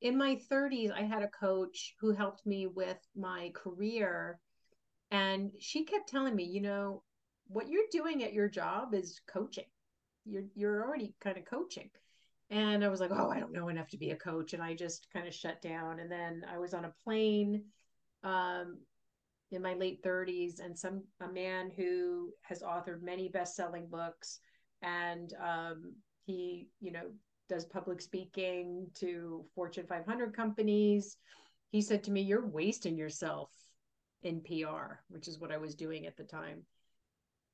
in 0.00 0.16
my 0.16 0.40
30s, 0.50 0.90
I 0.92 1.02
had 1.02 1.22
a 1.22 1.28
coach 1.28 1.94
who 2.00 2.12
helped 2.12 2.46
me 2.46 2.66
with 2.66 2.98
my 3.16 3.50
career. 3.54 4.38
And 5.10 5.50
she 5.58 5.84
kept 5.84 6.08
telling 6.08 6.36
me, 6.36 6.44
you 6.44 6.60
know, 6.60 7.02
what 7.48 7.68
you're 7.68 7.82
doing 7.90 8.22
at 8.22 8.32
your 8.32 8.48
job 8.48 8.94
is 8.94 9.20
coaching. 9.26 9.64
You're 10.24 10.44
you're 10.54 10.84
already 10.84 11.14
kind 11.20 11.38
of 11.38 11.46
coaching. 11.46 11.90
And 12.50 12.84
I 12.84 12.88
was 12.88 13.00
like, 13.00 13.10
oh, 13.12 13.30
I 13.30 13.40
don't 13.40 13.52
know 13.52 13.68
enough 13.68 13.88
to 13.88 13.98
be 13.98 14.10
a 14.10 14.16
coach. 14.16 14.52
And 14.52 14.62
I 14.62 14.74
just 14.74 15.06
kind 15.12 15.26
of 15.26 15.34
shut 15.34 15.60
down. 15.62 16.00
And 16.00 16.10
then 16.10 16.44
I 16.50 16.58
was 16.58 16.74
on 16.74 16.84
a 16.84 16.94
plane 17.04 17.64
um, 18.22 18.78
in 19.50 19.62
my 19.62 19.74
late 19.74 20.02
30s 20.02 20.60
and 20.60 20.78
some 20.78 21.02
a 21.20 21.28
man 21.28 21.70
who 21.76 22.30
has 22.42 22.62
authored 22.62 23.02
many 23.02 23.28
best-selling 23.28 23.86
books 23.88 24.40
and 24.82 25.32
um, 25.42 25.94
he 26.26 26.68
you 26.80 26.92
know 26.92 27.06
does 27.48 27.64
public 27.64 28.00
speaking 28.00 28.86
to 28.94 29.44
fortune 29.54 29.86
500 29.88 30.34
companies 30.34 31.16
he 31.70 31.80
said 31.80 32.02
to 32.04 32.10
me 32.10 32.20
you're 32.20 32.46
wasting 32.46 32.96
yourself 32.96 33.50
in 34.22 34.40
pr 34.40 34.98
which 35.08 35.28
is 35.28 35.38
what 35.38 35.52
i 35.52 35.56
was 35.56 35.74
doing 35.74 36.06
at 36.06 36.16
the 36.16 36.24
time 36.24 36.62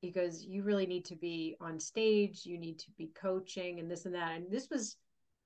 because 0.00 0.44
you 0.44 0.62
really 0.62 0.86
need 0.86 1.04
to 1.04 1.16
be 1.16 1.56
on 1.60 1.78
stage 1.78 2.42
you 2.44 2.58
need 2.58 2.78
to 2.78 2.90
be 2.98 3.10
coaching 3.14 3.80
and 3.80 3.90
this 3.90 4.06
and 4.06 4.14
that 4.14 4.36
and 4.36 4.50
this 4.50 4.68
was 4.70 4.96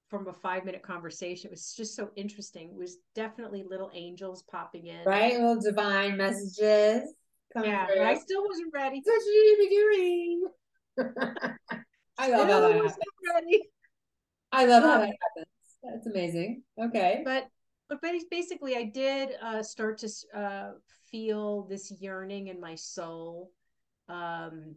from 0.08 0.28
a 0.28 0.32
five 0.32 0.64
minute 0.64 0.82
conversation. 0.82 1.48
It 1.48 1.52
was 1.52 1.74
just 1.74 1.94
so 1.94 2.10
interesting. 2.16 2.70
It 2.70 2.76
was 2.76 2.98
definitely 3.14 3.64
little 3.68 3.90
angels 3.94 4.42
popping 4.50 4.86
in. 4.86 5.04
Right? 5.04 5.34
Little 5.34 5.60
divine 5.60 6.16
messages. 6.16 7.12
Yeah, 7.54 7.86
I 8.02 8.14
still 8.14 8.46
wasn't 8.46 8.72
ready. 8.72 9.02
That's 9.04 9.24
what 9.24 9.32
you 9.32 9.58
need 9.58 9.64
to 9.64 9.68
be 9.68 9.76
doing. 9.76 10.44
I 12.18 12.30
love 12.30 12.48
how 12.48 12.60
that 12.60 12.72
happens. 12.72 12.94
Ready. 13.34 13.62
I 14.52 14.64
love 14.64 14.82
how 14.82 14.98
that 14.98 15.14
happens. 15.22 15.46
That's 15.82 16.06
amazing. 16.06 16.62
Okay. 16.80 17.22
But 17.24 17.48
but 17.88 18.00
basically 18.30 18.76
I 18.76 18.84
did 18.84 19.30
uh, 19.42 19.62
start 19.62 19.98
to 19.98 20.08
uh, 20.34 20.70
feel 21.10 21.62
this 21.62 21.90
yearning 22.00 22.48
in 22.48 22.60
my 22.60 22.74
soul. 22.74 23.50
Um, 24.08 24.76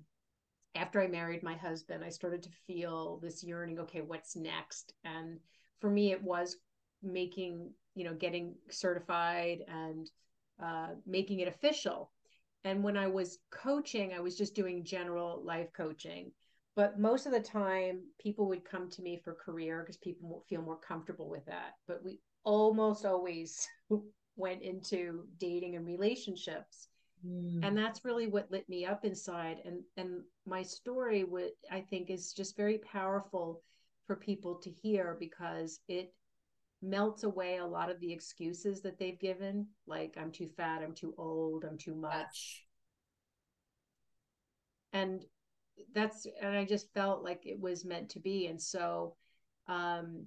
after 0.76 1.02
I 1.02 1.08
married 1.08 1.44
my 1.44 1.56
husband, 1.56 2.04
I 2.04 2.10
started 2.10 2.44
to 2.44 2.50
feel 2.68 3.20
this 3.22 3.44
yearning, 3.44 3.80
okay, 3.80 4.02
what's 4.02 4.36
next? 4.36 4.94
And 5.04 5.40
for 5.82 5.90
me, 5.90 6.12
it 6.12 6.24
was 6.24 6.58
making, 7.04 7.72
you 7.96 8.06
know, 8.06 8.14
getting 8.14 8.56
certified 8.70 9.60
and 9.68 10.10
uh, 10.64 10.90
making 11.06 11.40
it 11.40 11.50
official. 11.50 12.12
And 12.64 12.84
when 12.84 12.96
I 12.96 13.08
was 13.08 13.40
coaching, 13.52 14.14
I 14.14 14.22
was 14.22 14.38
just 14.38 14.56
doing 14.56 14.86
general 14.86 15.42
life 15.44 15.74
coaching. 15.74 16.32
But 16.76 17.00
most 17.00 17.26
of 17.26 17.34
the 17.34 17.42
time, 17.42 18.04
people 18.20 18.48
would 18.48 18.64
come 18.64 18.90
to 18.92 19.02
me 19.02 19.20
for 19.24 19.34
career 19.34 19.82
because 19.82 19.98
people 19.98 20.46
feel 20.48 20.62
more 20.62 20.78
comfortable 20.80 21.30
with 21.30 21.46
that. 21.46 21.74
But 21.88 22.04
we 22.04 22.20
almost 22.44 23.06
always 23.06 23.68
went 24.36 24.62
into 24.62 25.26
dating 25.38 25.76
and 25.76 25.86
relationships 25.86 26.88
Mm. 27.26 27.60
And 27.64 27.78
that's 27.78 28.06
really 28.06 28.28
what 28.28 28.52
lit 28.52 28.68
me 28.70 28.86
up 28.86 29.06
inside. 29.06 29.58
And 29.66 29.82
and 29.98 30.22
my 30.46 30.64
story 30.64 31.24
would 31.24 31.52
I 31.70 31.82
think 31.82 32.10
is 32.10 32.34
just 32.34 32.58
very 32.58 32.80
powerful 32.80 33.62
for 34.08 34.16
people 34.16 34.56
to 34.56 34.70
hear 34.70 35.16
because 35.20 35.80
it 35.88 36.14
melts 36.82 37.24
away 37.24 37.58
a 37.58 37.66
lot 37.66 37.92
of 37.92 38.00
the 38.00 38.12
excuses 38.12 38.82
that 38.82 38.98
they've 38.98 39.20
given, 39.20 39.68
like 39.86 40.16
I'm 40.20 40.32
too 40.32 40.48
fat, 40.58 40.82
I'm 40.82 40.96
too 40.96 41.14
old, 41.18 41.64
I'm 41.64 41.78
too 41.78 41.96
much. 41.96 42.66
And 44.94 45.24
that's 45.94 46.28
and 46.42 46.56
I 46.56 46.66
just 46.66 46.94
felt 46.94 47.24
like 47.24 47.46
it 47.46 47.60
was 47.60 47.86
meant 47.86 48.10
to 48.10 48.20
be. 48.20 48.48
And 48.48 48.62
so 48.62 49.16
um 49.68 50.26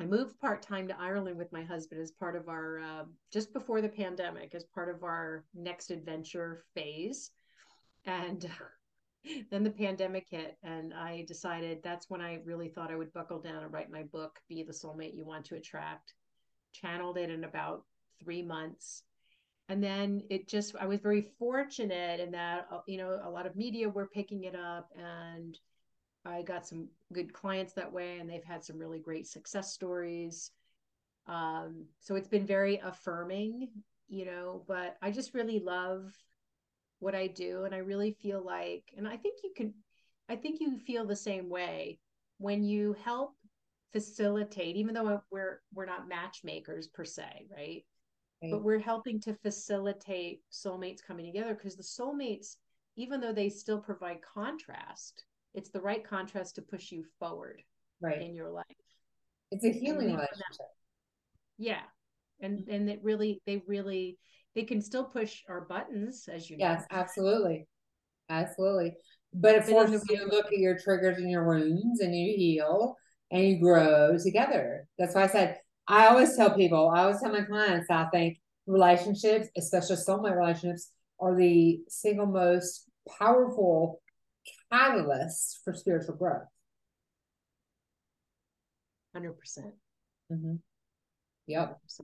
I 0.00 0.04
moved 0.04 0.38
part 0.40 0.62
time 0.62 0.88
to 0.88 1.00
Ireland 1.00 1.38
with 1.38 1.52
my 1.52 1.62
husband 1.62 2.00
as 2.02 2.10
part 2.10 2.36
of 2.36 2.48
our 2.48 2.80
uh, 2.80 3.04
just 3.32 3.52
before 3.52 3.80
the 3.80 3.88
pandemic, 3.88 4.54
as 4.54 4.64
part 4.64 4.94
of 4.94 5.02
our 5.02 5.44
next 5.54 5.90
adventure 5.90 6.64
phase. 6.74 7.30
And 8.04 8.48
then 9.50 9.64
the 9.64 9.70
pandemic 9.70 10.26
hit, 10.28 10.58
and 10.62 10.92
I 10.92 11.24
decided 11.26 11.82
that's 11.82 12.10
when 12.10 12.20
I 12.20 12.40
really 12.44 12.68
thought 12.68 12.90
I 12.90 12.96
would 12.96 13.12
buckle 13.12 13.40
down 13.40 13.62
and 13.62 13.72
write 13.72 13.90
my 13.90 14.02
book, 14.02 14.38
Be 14.48 14.62
the 14.62 14.72
Soulmate 14.72 15.16
You 15.16 15.24
Want 15.24 15.46
to 15.46 15.56
Attract. 15.56 16.12
Channeled 16.72 17.16
it 17.16 17.30
in 17.30 17.44
about 17.44 17.84
three 18.22 18.42
months. 18.42 19.02
And 19.68 19.82
then 19.82 20.22
it 20.30 20.48
just, 20.48 20.76
I 20.80 20.86
was 20.86 21.00
very 21.00 21.22
fortunate 21.38 22.20
in 22.20 22.30
that, 22.32 22.68
uh, 22.70 22.80
you 22.86 22.98
know, 22.98 23.18
a 23.22 23.30
lot 23.30 23.46
of 23.46 23.56
media 23.56 23.88
were 23.88 24.06
picking 24.06 24.44
it 24.44 24.54
up 24.54 24.90
and 24.96 25.58
I 26.24 26.42
got 26.42 26.66
some 26.66 26.88
good 27.12 27.32
clients 27.32 27.72
that 27.74 27.92
way, 27.92 28.18
and 28.18 28.28
they've 28.28 28.44
had 28.44 28.64
some 28.64 28.78
really 28.78 28.98
great 28.98 29.26
success 29.28 29.72
stories. 29.72 30.50
Um, 31.26 31.86
so 32.00 32.16
it's 32.16 32.28
been 32.28 32.46
very 32.46 32.80
affirming, 32.82 33.68
you 34.08 34.24
know, 34.26 34.64
but 34.66 34.96
I 35.00 35.10
just 35.10 35.34
really 35.34 35.60
love 35.60 36.12
what 36.98 37.14
I 37.14 37.28
do. 37.28 37.64
And 37.64 37.74
I 37.74 37.78
really 37.78 38.16
feel 38.20 38.44
like, 38.44 38.84
and 38.96 39.06
I 39.06 39.16
think 39.16 39.38
you 39.44 39.52
can, 39.56 39.74
I 40.28 40.36
think 40.36 40.60
you 40.60 40.78
feel 40.78 41.06
the 41.06 41.16
same 41.16 41.48
way 41.48 42.00
when 42.38 42.64
you 42.64 42.96
help 43.04 43.34
facilitate, 43.92 44.76
even 44.76 44.94
though 44.94 45.22
we're, 45.30 45.60
we're 45.72 45.86
not 45.86 46.08
matchmakers 46.08 46.88
per 46.88 47.04
se, 47.04 47.46
right? 47.56 47.84
Right. 48.46 48.52
But 48.52 48.64
we're 48.64 48.78
helping 48.78 49.20
to 49.20 49.34
facilitate 49.34 50.40
soulmates 50.52 51.02
coming 51.06 51.26
together 51.26 51.54
because 51.54 51.76
the 51.76 51.82
soulmates, 51.82 52.56
even 52.96 53.20
though 53.20 53.32
they 53.32 53.48
still 53.48 53.78
provide 53.78 54.18
contrast, 54.22 55.24
it's 55.54 55.70
the 55.70 55.80
right 55.80 56.06
contrast 56.06 56.54
to 56.56 56.62
push 56.62 56.92
you 56.92 57.04
forward 57.18 57.62
right. 58.00 58.20
in 58.20 58.34
your 58.34 58.50
life. 58.50 58.64
It's 59.50 59.64
a 59.64 59.72
healing 59.72 60.08
relationship. 60.08 60.66
Yeah. 61.58 61.82
And 62.40 62.60
mm-hmm. 62.60 62.70
and 62.70 62.88
that 62.88 63.02
really 63.02 63.40
they 63.46 63.62
really 63.66 64.18
they 64.54 64.64
can 64.64 64.80
still 64.80 65.04
push 65.04 65.42
our 65.48 65.62
buttons 65.62 66.28
as 66.30 66.50
you 66.50 66.58
know. 66.58 66.66
yes 66.66 66.84
absolutely. 66.90 67.66
Absolutely. 68.28 68.94
But 69.32 69.54
it 69.54 69.64
forces 69.64 70.02
you 70.08 70.18
to 70.18 70.24
look 70.26 70.46
at 70.46 70.58
your 70.58 70.78
triggers 70.78 71.18
and 71.18 71.30
your 71.30 71.46
wounds 71.46 72.00
and 72.00 72.14
you 72.14 72.34
heal 72.36 72.96
and 73.30 73.44
you 73.44 73.60
grow 73.60 74.16
together. 74.18 74.86
That's 74.98 75.14
why 75.14 75.24
i 75.24 75.26
said 75.28 75.58
i 75.88 76.06
always 76.06 76.36
tell 76.36 76.54
people 76.54 76.88
i 76.88 77.00
always 77.00 77.20
tell 77.20 77.32
my 77.32 77.42
clients 77.42 77.90
i 77.90 78.04
think 78.06 78.38
relationships 78.66 79.48
especially 79.56 79.96
soulmate 79.96 80.36
relationships 80.36 80.90
are 81.20 81.34
the 81.34 81.80
single 81.88 82.26
most 82.26 82.88
powerful 83.18 84.00
catalyst 84.70 85.60
for 85.64 85.74
spiritual 85.74 86.16
growth. 86.16 86.42
100%. 89.16 89.32
Mm-hmm. 90.32 90.56
yep. 91.46 91.78
100%. 91.88 92.00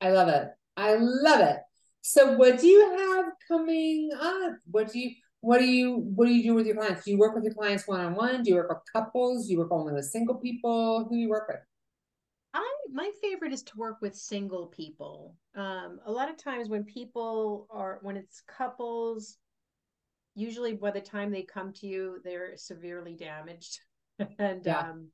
i 0.00 0.10
love 0.10 0.28
it. 0.28 0.48
I 0.76 0.96
love 0.98 1.40
it. 1.40 1.58
So 2.00 2.32
what 2.36 2.58
do 2.58 2.66
you 2.66 2.96
have 2.98 3.26
coming 3.48 4.10
up? 4.20 4.54
What 4.70 4.92
do 4.92 4.98
you 4.98 5.12
what 5.40 5.58
do 5.58 5.66
you 5.66 5.96
what 5.96 6.26
do 6.26 6.32
you 6.32 6.42
do 6.42 6.54
with 6.54 6.66
your 6.66 6.76
clients? 6.76 7.04
Do 7.04 7.12
you 7.12 7.18
work 7.18 7.34
with 7.34 7.44
your 7.44 7.54
clients 7.54 7.86
one-on-one? 7.86 8.42
Do 8.42 8.50
you 8.50 8.56
work 8.56 8.70
with 8.70 8.92
couples? 8.92 9.46
Do 9.46 9.52
you 9.52 9.58
work 9.58 9.70
only 9.70 9.92
with 9.92 10.06
single 10.06 10.36
people? 10.36 11.04
Who 11.04 11.14
do 11.14 11.20
you 11.20 11.28
work 11.28 11.48
with 11.48 11.58
I 12.54 12.74
my 12.92 13.10
favorite 13.20 13.52
is 13.52 13.64
to 13.64 13.76
work 13.76 13.98
with 14.00 14.16
single 14.16 14.68
people. 14.68 15.36
Um, 15.56 15.98
a 16.06 16.12
lot 16.12 16.30
of 16.30 16.36
times 16.36 16.68
when 16.68 16.84
people 16.84 17.66
are 17.68 17.98
when 18.02 18.16
it's 18.16 18.42
couples, 18.46 19.38
usually 20.36 20.74
by 20.74 20.92
the 20.92 21.00
time 21.00 21.30
they 21.30 21.42
come 21.42 21.72
to 21.74 21.86
you, 21.86 22.20
they're 22.24 22.56
severely 22.56 23.14
damaged, 23.14 23.80
and 24.38 24.64
yeah. 24.64 24.78
um, 24.78 25.08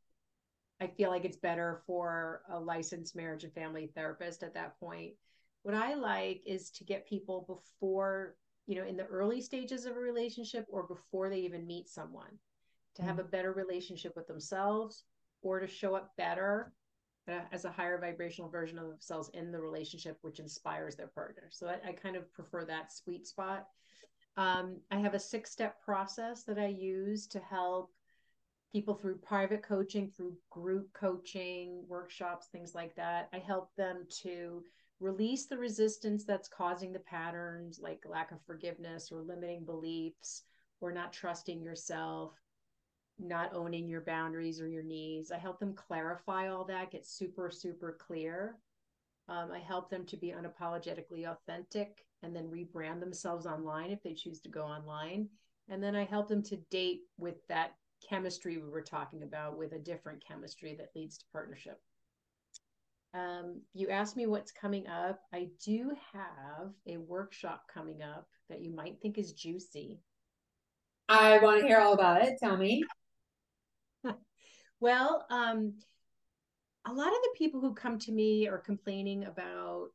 I 0.81 0.89
feel 0.89 1.09
like 1.09 1.25
it's 1.25 1.39
better 1.39 1.81
for 1.87 2.43
a 2.51 2.61
licensed 2.61 3.17
marriage 3.17 3.45
and 3.45 3.55
family 3.55 3.91
therapist 3.95 4.43
at 4.43 4.55
that 4.55 4.79
point. 4.79 5.15
What 5.63 5.75
I 5.75 5.95
like 5.95 6.43
is 6.47 6.71
to 6.73 6.85
get 6.85 7.09
people 7.09 7.45
before 7.47 8.37
you 8.67 8.77
know 8.77 8.87
in 8.87 8.99
the 8.99 9.07
early 9.07 9.41
stages 9.41 9.87
of 9.87 9.97
a 9.97 10.01
relationship 10.01 10.67
or 10.69 10.83
before 10.83 11.31
they 11.31 11.41
even 11.41 11.67
meet 11.67 11.89
someone 11.89 12.39
to 12.97 13.03
have 13.03 13.17
mm-hmm. 13.17 13.27
a 13.27 13.31
better 13.31 13.53
relationship 13.53 14.13
with 14.15 14.27
themselves 14.27 15.05
or 15.43 15.59
to 15.59 15.67
show 15.67 15.95
up 15.95 16.13
better 16.19 16.75
as 17.29 17.65
a 17.65 17.71
higher 17.71 17.99
vibrational 17.99 18.51
version 18.51 18.79
of 18.79 18.89
themselves 18.89 19.31
in 19.35 19.53
the 19.53 19.61
relationship, 19.61 20.19
which 20.23 20.41
inspires 20.41 20.97
their 20.97 21.09
partner. 21.09 21.45
So 21.51 21.69
I, 21.69 21.91
I 21.91 21.93
kind 21.93 22.17
of 22.17 22.33
prefer 22.33 22.65
that 22.65 22.93
sweet 22.93 23.27
spot. 23.27 23.67
Um, 24.37 24.81
I 24.91 24.99
have 24.99 25.15
a 25.15 25.19
six 25.19 25.51
step 25.51 25.81
process 25.85 26.45
that 26.45 26.59
I 26.59 26.67
use 26.67 27.27
to 27.29 27.41
help 27.41 27.91
people 28.73 28.95
through 28.95 29.19
private 29.19 29.63
coaching, 29.63 30.09
through 30.09 30.37
group 30.51 30.93
coaching, 30.93 31.85
workshops, 31.89 32.47
things 32.47 32.75
like 32.75 32.95
that. 32.97 33.29
I 33.33 33.39
help 33.39 33.75
them 33.77 34.07
to 34.23 34.63
release 35.01 35.47
the 35.47 35.59
resistance 35.59 36.25
that's 36.25 36.49
causing 36.49 36.93
the 36.93 37.01
patterns 37.01 37.81
like 37.83 38.05
lack 38.09 38.33
of 38.33 38.39
forgiveness 38.47 39.11
or 39.11 39.23
limiting 39.23 39.65
beliefs 39.65 40.43
or 40.81 40.93
not 40.93 41.13
trusting 41.13 41.63
yourself 41.63 42.33
not 43.21 43.55
owning 43.55 43.89
your 43.89 44.01
boundaries 44.01 44.61
or 44.61 44.69
your 44.69 44.83
needs. 44.83 45.31
I 45.31 45.39
help 45.39 45.61
them 45.61 45.75
clarify 45.75 46.49
all 46.49 46.65
that, 46.65 46.91
get 46.91 47.07
super, 47.07 47.51
super 47.51 47.97
clear. 47.99 48.57
Um, 49.29 49.51
I 49.53 49.59
help 49.59 49.91
them 49.91 50.05
to 50.07 50.17
be 50.17 50.33
unapologetically 50.33 51.27
authentic 51.27 52.05
and 52.23 52.35
then 52.35 52.49
rebrand 52.51 53.01
themselves 53.01 53.47
online 53.47 53.91
if 53.91 54.03
they 54.03 54.15
choose 54.15 54.41
to 54.41 54.49
go 54.49 54.63
online. 54.63 55.29
And 55.69 55.83
then 55.83 55.95
I 55.95 56.05
help 56.05 56.29
them 56.29 56.43
to 56.45 56.57
date 56.71 57.03
with 57.19 57.37
that 57.49 57.75
chemistry 58.09 58.59
we 58.59 58.69
were 58.69 58.83
talking 58.83 59.23
about, 59.23 59.57
with 59.57 59.73
a 59.73 59.79
different 59.79 60.25
chemistry 60.27 60.75
that 60.79 60.91
leads 60.97 61.19
to 61.19 61.25
partnership. 61.33 61.81
Um, 63.13 63.61
you 63.75 63.89
asked 63.89 64.17
me 64.17 64.27
what's 64.27 64.53
coming 64.53 64.87
up. 64.87 65.21
I 65.33 65.49
do 65.65 65.93
have 66.13 66.71
a 66.87 66.97
workshop 66.97 67.65
coming 67.73 68.03
up 68.03 68.29
that 68.49 68.61
you 68.63 68.73
might 68.73 69.01
think 69.01 69.19
is 69.19 69.33
juicy. 69.33 70.01
I 71.09 71.39
want 71.39 71.61
to 71.61 71.67
hear 71.67 71.79
all 71.79 71.93
about 71.93 72.23
it. 72.23 72.39
Tell 72.41 72.57
me. 72.57 72.85
Well, 74.83 75.27
um, 75.29 75.75
a 76.87 76.93
lot 76.93 77.09
of 77.09 77.13
the 77.23 77.35
people 77.37 77.61
who 77.61 77.75
come 77.75 77.99
to 77.99 78.13
me 78.13 78.49
are 78.49 78.57
complaining 78.57 79.25
about 79.25 79.89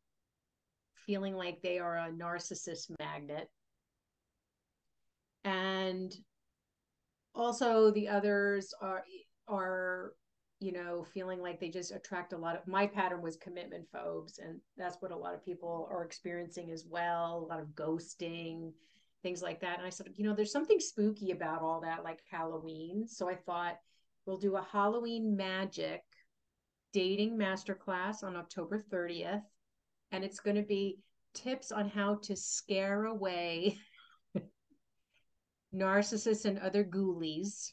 feeling 0.94 1.36
like 1.36 1.62
they 1.62 1.80
are 1.80 1.98
a 1.98 2.12
narcissist 2.12 2.92
magnet. 3.00 3.50
And 5.44 6.16
also 7.36 7.92
the 7.92 8.08
others 8.08 8.74
are 8.82 9.04
are 9.48 10.14
you 10.60 10.72
know 10.72 11.06
feeling 11.14 11.42
like 11.42 11.60
they 11.60 11.70
just 11.70 11.92
attract 11.92 12.34
a 12.34 12.38
lot 12.38 12.56
of 12.56 12.66
my 12.66 12.88
pattern 12.88 13.22
was 13.22 13.36
commitment 13.36 13.86
phobes 13.92 14.40
and 14.40 14.60
that's 14.78 14.98
what 15.02 15.12
a 15.12 15.16
lot 15.16 15.34
of 15.34 15.44
people 15.44 15.88
are 15.92 16.04
experiencing 16.04 16.72
as 16.72 16.86
well 16.90 17.46
a 17.46 17.52
lot 17.52 17.60
of 17.60 17.68
ghosting 17.76 18.72
things 19.22 19.42
like 19.42 19.60
that 19.60 19.78
and 19.78 19.86
i 19.86 19.90
said 19.90 20.08
you 20.16 20.24
know 20.24 20.34
there's 20.34 20.52
something 20.52 20.80
spooky 20.80 21.32
about 21.32 21.62
all 21.62 21.82
that 21.82 22.04
like 22.04 22.22
halloween 22.32 23.06
so 23.06 23.30
i 23.30 23.36
thought 23.36 23.78
We'll 24.26 24.38
do 24.38 24.56
a 24.56 24.68
Halloween 24.72 25.36
magic 25.36 26.02
dating 26.94 27.38
masterclass 27.38 28.24
on 28.24 28.36
October 28.36 28.84
30th. 28.92 29.44
And 30.12 30.24
it's 30.24 30.40
going 30.40 30.56
to 30.56 30.64
be 30.64 31.00
tips 31.34 31.72
on 31.72 31.90
how 31.90 32.16
to 32.24 32.36
scare 32.36 33.06
away 33.06 33.78
narcissists 35.76 36.46
and 36.46 36.58
other 36.60 36.84
ghoulies. 36.84 37.72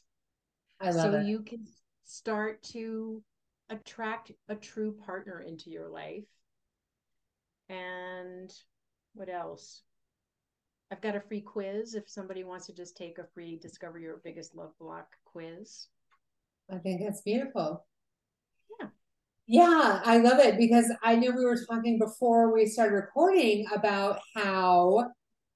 I 0.81 0.91
love 0.91 1.13
so 1.13 1.19
it. 1.19 1.25
you 1.25 1.39
can 1.41 1.65
start 2.03 2.61
to 2.73 3.23
attract 3.69 4.31
a 4.49 4.55
true 4.55 4.95
partner 5.05 5.41
into 5.41 5.69
your 5.69 5.89
life. 5.89 6.25
And 7.69 8.53
what 9.13 9.29
else? 9.29 9.81
I've 10.91 11.01
got 11.01 11.15
a 11.15 11.21
free 11.21 11.41
quiz 11.41 11.95
if 11.95 12.09
somebody 12.09 12.43
wants 12.43 12.67
to 12.67 12.73
just 12.73 12.97
take 12.97 13.17
a 13.17 13.27
free 13.33 13.57
Discover 13.57 13.99
Your 13.99 14.21
Biggest 14.23 14.53
Love 14.53 14.77
Block 14.79 15.07
quiz. 15.25 15.87
I 16.69 16.77
think 16.77 17.01
that's 17.01 17.21
beautiful. 17.21 17.85
Yeah. 18.79 18.87
Yeah, 19.47 20.01
I 20.05 20.17
love 20.17 20.39
it 20.39 20.57
because 20.57 20.91
I 21.03 21.15
know 21.15 21.31
we 21.31 21.45
were 21.45 21.59
talking 21.69 21.99
before 21.99 22.53
we 22.53 22.65
started 22.67 22.95
recording 22.95 23.67
about 23.73 24.21
how 24.35 25.11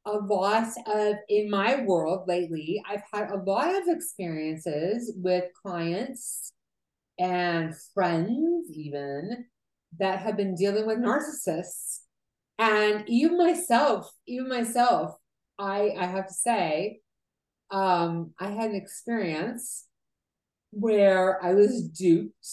a 0.05 0.13
lot 0.13 0.67
of 0.87 1.15
in 1.29 1.49
my 1.49 1.83
world 1.83 2.27
lately, 2.27 2.83
I've 2.89 3.03
had 3.13 3.31
a 3.31 3.37
lot 3.43 3.75
of 3.75 3.87
experiences 3.87 5.13
with 5.17 5.45
clients 5.61 6.51
and 7.19 7.73
friends, 7.93 8.69
even 8.73 9.45
that 9.99 10.19
have 10.19 10.37
been 10.37 10.55
dealing 10.55 10.85
with 10.87 10.99
narcissists. 10.99 12.01
And 12.59 13.03
even 13.07 13.37
myself, 13.37 14.11
even 14.27 14.49
myself, 14.49 15.15
I 15.59 15.91
I 15.97 16.05
have 16.07 16.27
to 16.27 16.33
say, 16.33 17.01
um, 17.71 18.33
I 18.39 18.49
had 18.51 18.71
an 18.71 18.75
experience 18.75 19.85
where 20.79 21.43
I 21.43 21.53
was 21.53 21.83
duped 21.89 22.47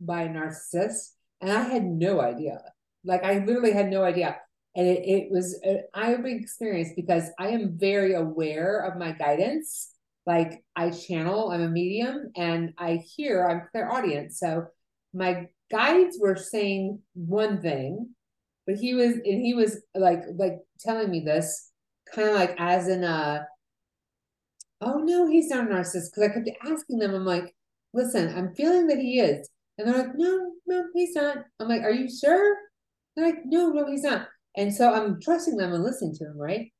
by 0.00 0.22
a 0.22 0.28
narcissist 0.28 1.12
and 1.40 1.50
I 1.50 1.62
had 1.62 1.84
no 1.84 2.20
idea. 2.20 2.60
Like 3.04 3.24
I 3.24 3.38
literally 3.38 3.72
had 3.72 3.90
no 3.90 4.04
idea. 4.04 4.36
And 4.74 4.86
it, 4.86 5.02
it 5.04 5.30
was 5.30 5.58
an 5.62 5.82
eye-opening 5.94 6.40
experience 6.40 6.90
because 6.96 7.30
I 7.38 7.48
am 7.48 7.76
very 7.78 8.14
aware 8.14 8.80
of 8.80 8.98
my 8.98 9.12
guidance. 9.12 9.90
Like 10.24 10.64
I 10.76 10.90
channel, 10.90 11.50
I'm 11.50 11.62
a 11.62 11.68
medium, 11.68 12.30
and 12.36 12.72
I 12.78 13.02
hear, 13.16 13.46
I'm 13.46 13.68
their 13.74 13.92
audience, 13.92 14.38
So 14.38 14.66
my 15.12 15.48
guides 15.70 16.16
were 16.20 16.36
saying 16.36 17.00
one 17.14 17.60
thing, 17.60 18.10
but 18.66 18.76
he 18.76 18.94
was 18.94 19.14
and 19.14 19.42
he 19.42 19.54
was 19.54 19.82
like 19.94 20.22
like 20.36 20.58
telling 20.78 21.10
me 21.10 21.20
this 21.20 21.70
kind 22.14 22.28
of 22.28 22.36
like 22.36 22.54
as 22.58 22.88
in 22.88 23.02
a 23.02 23.46
oh 24.80 24.98
no, 24.98 25.26
he's 25.26 25.48
not 25.48 25.70
a 25.70 25.74
narcissist. 25.74 26.10
Because 26.14 26.30
I 26.30 26.34
kept 26.34 26.50
asking 26.64 26.98
them, 26.98 27.14
I'm 27.14 27.24
like, 27.24 27.54
listen, 27.92 28.36
I'm 28.36 28.54
feeling 28.54 28.86
that 28.88 28.98
he 28.98 29.20
is. 29.20 29.48
And 29.78 29.88
they're 29.88 29.98
like, 29.98 30.16
no, 30.16 30.52
no, 30.66 30.84
he's 30.94 31.14
not. 31.14 31.38
I'm 31.58 31.68
like, 31.68 31.82
are 31.82 31.90
you 31.90 32.08
sure? 32.10 32.56
They're 33.16 33.26
like, 33.26 33.40
no, 33.44 33.70
no, 33.70 33.86
he's 33.86 34.02
not. 34.02 34.28
And 34.56 34.74
so 34.74 34.92
I'm 34.92 35.20
trusting 35.20 35.56
them 35.56 35.72
and 35.72 35.82
listening 35.82 36.14
to 36.16 36.24
them, 36.24 36.38
right? 36.38 36.72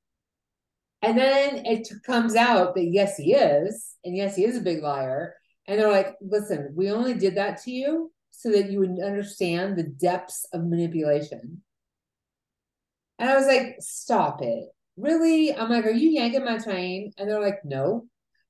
And 1.00 1.18
then 1.18 1.66
it 1.66 1.88
comes 2.06 2.36
out 2.36 2.74
that 2.74 2.84
yes, 2.84 3.16
he 3.16 3.34
is. 3.34 3.96
And 4.04 4.16
yes, 4.16 4.36
he 4.36 4.44
is 4.44 4.56
a 4.56 4.62
big 4.62 4.82
liar. 4.82 5.34
And 5.66 5.78
they're 5.78 5.90
like, 5.90 6.16
listen, 6.20 6.72
we 6.76 6.90
only 6.90 7.14
did 7.14 7.36
that 7.36 7.62
to 7.62 7.70
you 7.70 8.12
so 8.30 8.50
that 8.50 8.70
you 8.70 8.80
would 8.80 9.02
understand 9.02 9.76
the 9.76 9.84
depths 9.84 10.46
of 10.52 10.64
manipulation. 10.64 11.62
And 13.18 13.30
I 13.30 13.36
was 13.36 13.46
like, 13.46 13.76
stop 13.80 14.42
it. 14.42 14.64
Really? 14.96 15.54
I'm 15.54 15.70
like, 15.70 15.86
are 15.86 15.90
you 15.90 16.10
yanking 16.10 16.44
my 16.44 16.58
chain? 16.58 17.12
And 17.16 17.28
they're 17.28 17.40
like, 17.40 17.64
no. 17.64 18.06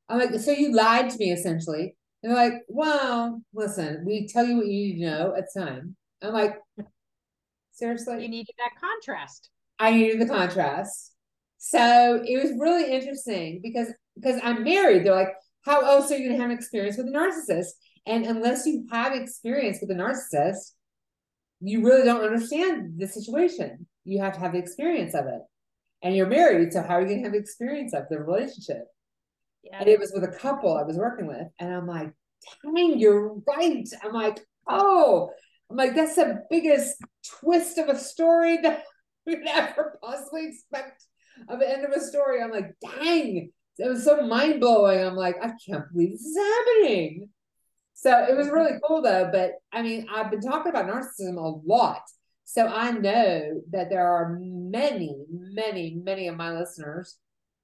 I'm 0.08 0.18
like, 0.18 0.34
so 0.40 0.50
you 0.50 0.74
lied 0.74 1.10
to 1.10 1.18
me 1.18 1.30
essentially. 1.32 1.96
And 2.22 2.30
they're 2.30 2.50
like, 2.50 2.62
well, 2.68 3.42
listen, 3.52 4.04
we 4.06 4.28
tell 4.28 4.46
you 4.46 4.56
what 4.56 4.66
you 4.66 4.72
need 4.72 5.00
to 5.00 5.10
know 5.10 5.34
at 5.36 5.46
the 5.52 5.60
time. 5.60 5.96
I'm 6.22 6.32
like, 6.32 6.56
seriously? 7.72 8.22
You 8.22 8.28
needed 8.28 8.54
that 8.58 8.80
contrast. 8.80 9.50
I 9.78 9.90
needed 9.90 10.20
the 10.20 10.26
contrast. 10.26 11.12
So 11.58 12.22
it 12.26 12.42
was 12.42 12.52
really 12.58 12.92
interesting 12.92 13.60
because 13.62 13.92
because 14.14 14.40
I'm 14.42 14.62
married. 14.62 15.04
They're 15.04 15.14
like, 15.14 15.34
how 15.64 15.80
else 15.80 16.10
are 16.10 16.16
you 16.16 16.28
gonna 16.28 16.40
have 16.40 16.50
an 16.50 16.56
experience 16.56 16.96
with 16.96 17.06
a 17.06 17.10
narcissist? 17.10 17.68
And 18.06 18.26
unless 18.26 18.66
you 18.66 18.86
have 18.90 19.12
experience 19.12 19.78
with 19.80 19.90
a 19.90 19.94
narcissist, 19.94 20.72
you 21.60 21.84
really 21.84 22.04
don't 22.04 22.24
understand 22.24 22.98
the 22.98 23.06
situation. 23.06 23.86
You 24.04 24.20
have 24.20 24.34
to 24.34 24.40
have 24.40 24.52
the 24.52 24.58
experience 24.58 25.14
of 25.14 25.26
it. 25.26 25.40
And 26.02 26.16
you're 26.16 26.26
married, 26.26 26.72
so 26.72 26.82
how 26.82 26.96
are 26.96 27.02
you 27.02 27.08
gonna 27.08 27.22
have 27.22 27.32
the 27.32 27.38
experience 27.38 27.94
of 27.94 28.04
the 28.10 28.18
relationship? 28.18 28.84
Yeah. 29.62 29.78
And 29.80 29.88
it 29.88 29.98
was 29.98 30.12
with 30.12 30.24
a 30.24 30.38
couple 30.38 30.76
I 30.76 30.82
was 30.82 30.96
working 30.96 31.26
with, 31.26 31.46
and 31.58 31.72
I'm 31.72 31.86
like, 31.86 32.12
dang, 32.62 32.98
you're 32.98 33.34
right. 33.46 33.88
I'm 34.02 34.12
like, 34.12 34.40
oh, 34.66 35.30
I'm 35.70 35.76
like, 35.76 35.94
that's 35.94 36.16
the 36.16 36.42
biggest 36.50 36.96
twist 37.40 37.78
of 37.78 37.88
a 37.88 37.98
story 37.98 38.56
that 38.62 38.84
we'd 39.26 39.46
ever 39.46 39.98
possibly 40.02 40.48
expect 40.48 41.04
of 41.48 41.60
the 41.60 41.68
end 41.68 41.84
of 41.84 41.92
a 41.92 42.00
story. 42.00 42.42
I'm 42.42 42.50
like, 42.50 42.74
dang, 42.80 43.50
it 43.78 43.88
was 43.88 44.04
so 44.04 44.26
mind 44.26 44.60
blowing. 44.60 45.04
I'm 45.04 45.16
like, 45.16 45.36
I 45.42 45.52
can't 45.66 45.90
believe 45.92 46.12
this 46.12 46.22
is 46.22 46.36
happening. 46.36 47.28
So 47.94 48.26
it 48.28 48.36
was 48.36 48.48
really 48.48 48.78
cool 48.86 49.02
though. 49.02 49.30
But 49.32 49.52
I 49.72 49.82
mean, 49.82 50.06
I've 50.12 50.30
been 50.30 50.40
talking 50.40 50.70
about 50.70 50.86
narcissism 50.86 51.36
a 51.36 51.60
lot. 51.66 52.02
So 52.44 52.66
I 52.66 52.90
know 52.90 53.62
that 53.70 53.88
there 53.88 54.06
are 54.06 54.36
many, 54.40 55.16
many, 55.30 55.98
many 56.02 56.28
of 56.28 56.36
my 56.36 56.52
listeners 56.52 57.16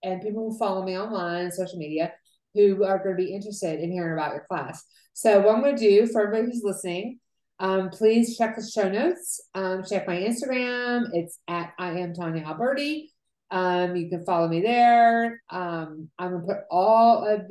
and 0.02 0.22
people 0.22 0.50
who 0.50 0.58
follow 0.58 0.84
me 0.84 0.98
online, 0.98 1.50
social 1.50 1.78
media, 1.78 2.12
who 2.54 2.84
are 2.84 2.98
going 2.98 3.16
to 3.16 3.22
be 3.22 3.34
interested 3.34 3.80
in 3.80 3.92
hearing 3.92 4.12
about 4.12 4.32
your 4.32 4.44
class. 4.48 4.84
So 5.12 5.40
what 5.40 5.54
I'm 5.54 5.62
going 5.62 5.76
to 5.76 5.82
do 5.82 6.06
for 6.06 6.22
everybody 6.22 6.52
who's 6.52 6.62
listening, 6.64 7.18
um, 7.60 7.90
please 7.90 8.36
check 8.36 8.56
the 8.56 8.62
show 8.62 8.88
notes. 8.88 9.40
Um, 9.54 9.82
check 9.88 10.06
my 10.06 10.16
Instagram. 10.16 11.06
It's 11.12 11.38
at 11.48 11.72
I 11.78 11.98
am 11.98 12.14
Tanya 12.14 12.44
Alberti. 12.44 13.10
Um, 13.50 13.96
you 13.96 14.08
can 14.08 14.24
follow 14.24 14.48
me 14.48 14.60
there. 14.60 15.42
Um, 15.50 16.08
I'm 16.18 16.32
gonna 16.32 16.46
put 16.46 16.58
all 16.70 17.26
of 17.26 17.50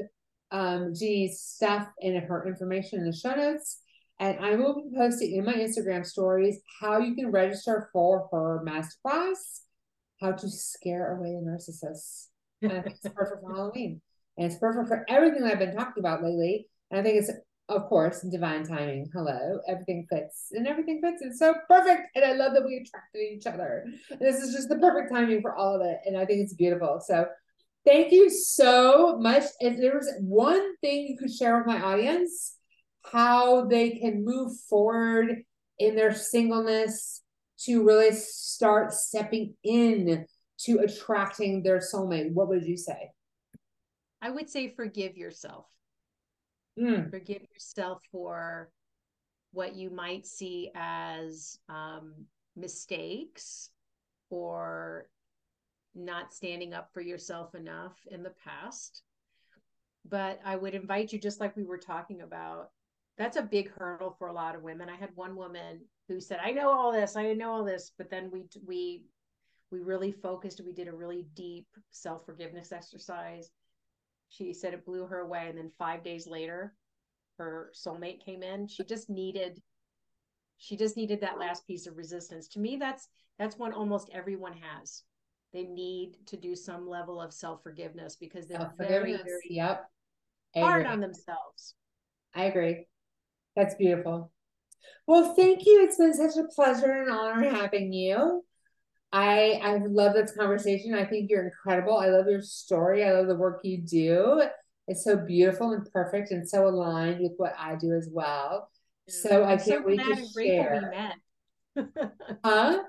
um, 0.52 0.94
Jeanne's 0.94 1.42
stuff 1.42 1.88
and 2.02 2.24
her 2.24 2.48
information 2.48 3.00
in 3.00 3.06
the 3.06 3.16
show 3.16 3.36
notes. 3.36 3.80
And 4.20 4.40
I 4.44 4.56
will 4.56 4.76
be 4.76 4.96
posting 4.96 5.36
in 5.36 5.46
my 5.46 5.54
Instagram 5.54 6.06
stories 6.06 6.60
how 6.80 7.00
you 7.00 7.14
can 7.14 7.32
register 7.32 7.90
for 7.94 8.28
her 8.32 8.64
masterclass, 8.66 9.62
how 10.22 10.32
to 10.32 10.50
scare 10.50 11.18
away 11.18 11.34
the 11.34 11.46
narcissists. 11.46 12.28
And 12.62 12.72
I 12.72 12.82
think 12.82 12.96
it's 12.96 13.13
perfect 13.13 13.41
for 13.41 13.54
Halloween. 13.54 14.02
And 14.38 14.46
it's 14.46 14.60
perfect 14.60 14.88
for 14.88 15.06
everything 15.10 15.43
I've 15.43 15.60
been 15.60 15.76
talking 15.76 16.02
about 16.02 16.24
lately. 16.24 16.67
And 16.91 17.00
I 17.00 17.04
think 17.04 17.17
it's 17.17 17.32
of 17.70 17.88
course, 17.88 18.22
divine 18.22 18.63
timing. 18.63 19.10
Hello, 19.13 19.60
everything 19.67 20.08
fits 20.10 20.48
and 20.52 20.67
everything 20.67 21.02
fits. 21.02 21.22
It's 21.22 21.39
so 21.39 21.54
perfect. 21.67 22.15
And 22.15 22.24
I 22.24 22.32
love 22.34 22.54
that 22.54 22.65
we 22.65 22.78
attracted 22.78 23.20
each 23.20 23.46
other. 23.46 23.86
This 24.20 24.41
is 24.41 24.54
just 24.54 24.70
the 24.70 24.78
perfect 24.78 25.12
timing 25.12 25.41
for 25.41 25.56
all 25.56 25.76
of 25.76 25.82
it. 25.82 25.98
And 26.06 26.17
I 26.17 26.26
think 26.26 26.41
it's 26.41 26.54
beautiful. 26.54 27.02
So 27.06 27.26
thank 27.86 28.13
you 28.13 28.30
so 28.30 29.17
much. 29.20 29.43
If 29.60 29.78
there 29.78 29.96
was 29.96 30.10
one 30.22 30.78
thing 30.78 31.08
you 31.08 31.17
could 31.17 31.32
share 31.32 31.58
with 31.58 31.67
my 31.67 31.82
audience, 31.82 32.56
how 33.12 33.65
they 33.65 33.91
can 33.91 34.24
move 34.24 34.58
forward 34.70 35.43
in 35.78 35.96
their 35.96 36.13
singleness 36.13 37.22
to 37.65 37.84
really 37.84 38.13
start 38.13 38.93
stepping 38.93 39.56
in 39.63 40.26
to 40.60 40.80
attracting 40.80 41.63
their 41.63 41.80
soulmate, 41.80 42.34
what 42.34 42.48
would 42.48 42.65
you 42.65 42.78
say? 42.78 43.12
I 44.22 44.32
would 44.32 44.50
say 44.50 44.74
forgive 44.76 45.15
yourself 45.15 45.67
Mm. 46.80 47.10
Forgive 47.10 47.41
yourself 47.54 48.04
for 48.12 48.70
what 49.52 49.76
you 49.76 49.89
might 49.89 50.26
see 50.26 50.72
as 50.76 51.58
um, 51.70 52.13
mistakes 52.56 53.72
or 54.30 55.10
not 55.96 56.34
standing 56.34 56.74
up 56.74 56.89
for 56.93 57.02
yourself 57.02 57.56
enough 57.56 57.98
in 58.12 58.22
the 58.22 58.34
past. 58.46 59.02
But 60.08 60.39
I 60.46 60.56
would 60.56 60.76
invite 60.76 61.12
you, 61.12 61.20
just 61.20 61.39
like 61.39 61.58
we 61.58 61.63
were 61.63 61.80
talking 61.80 62.22
about, 62.22 62.70
that's 63.17 63.38
a 63.38 63.41
big 63.41 63.72
hurdle 63.72 64.15
for 64.20 64.28
a 64.28 64.34
lot 64.34 64.56
of 64.56 64.62
women. 64.62 64.89
I 64.89 64.96
had 64.96 65.10
one 65.15 65.36
woman 65.36 65.82
who 66.08 66.22
said, 66.22 66.39
"I 66.41 66.52
know 66.52 66.70
all 66.70 66.91
this, 66.91 67.15
I 67.15 67.34
know 67.34 67.52
all 67.52 67.63
this," 67.63 67.91
but 67.98 68.12
then 68.12 68.30
we 68.32 68.46
we 68.65 69.04
we 69.72 69.80
really 69.80 70.12
focused. 70.12 70.62
We 70.66 70.74
did 70.74 70.88
a 70.88 70.96
really 70.96 71.26
deep 71.36 71.68
self 71.92 72.26
forgiveness 72.26 72.72
exercise, 72.72 73.50
she 74.30 74.54
said 74.54 74.74
it 74.74 74.86
blew 74.86 75.06
her 75.06 75.20
away. 75.20 75.48
And 75.50 75.58
then 75.58 75.72
five 75.78 76.04
days 76.04 76.28
later, 76.28 76.74
her 77.38 77.72
soulmate 77.74 78.24
came 78.24 78.44
in. 78.44 78.68
She 78.68 78.84
just 78.84 79.10
needed 79.10 79.62
she 80.60 80.76
just 80.76 80.98
needed 80.98 81.22
that 81.22 81.38
last 81.38 81.68
piece 81.68 81.86
of 81.86 81.98
resistance. 81.98 82.48
To 82.50 82.60
me, 82.60 82.78
that's 82.78 83.10
that's 83.38 83.58
what 83.58 83.74
almost 83.74 84.10
everyone 84.12 84.54
has. 84.54 85.04
They 85.54 85.64
need 85.64 86.18
to 86.26 86.38
do 86.38 86.56
some 86.56 86.90
level 86.90 87.22
of 87.22 87.32
self 87.32 87.62
forgiveness 87.62 88.16
because 88.16 88.48
they're 88.48 88.74
very, 88.78 89.14
very 89.14 89.48
yep. 89.50 89.86
hard 90.56 90.88
on 90.88 91.00
themselves. 91.00 91.76
I 92.36 92.46
agree. 92.46 92.88
That's 93.56 93.76
beautiful. 93.76 94.32
Well, 95.06 95.36
thank 95.36 95.66
you. 95.66 95.84
It's 95.84 95.98
been 95.98 96.14
such 96.14 96.38
a 96.38 96.48
pleasure 96.48 96.92
and 96.92 97.12
honor 97.12 97.50
having 97.50 97.94
you. 97.94 98.44
I 99.12 99.60
I 99.63 99.78
love 99.86 100.13
this 100.13 100.36
conversation. 100.36 100.93
I 100.93 101.06
think 101.06 101.30
you're 101.30 101.46
incredible. 101.46 101.98
I 101.98 102.08
love 102.08 102.28
your 102.28 102.41
story. 102.41 103.04
I 103.04 103.12
love 103.12 103.28
the 103.28 103.36
work 103.36 103.62
you 103.63 103.82
do. 103.82 104.43
It's 104.88 105.04
so 105.04 105.17
beautiful 105.17 105.72
and 105.72 105.89
perfect 105.91 106.32
and 106.32 106.48
so 106.48 106.67
aligned 106.67 107.20
with 107.20 107.34
what 107.38 107.54
I 107.58 107.76
do 107.76 107.93
as 107.93 108.10
well. 108.12 108.70
So 109.10 109.43
I'm 109.43 109.50
I 109.50 109.58
can't 109.58 109.65
so 109.65 109.82
wait 109.84 110.00
to 110.00 110.28
share. 110.28 110.91
We 111.76 111.84
met. 111.84 112.12
huh? 112.43 112.84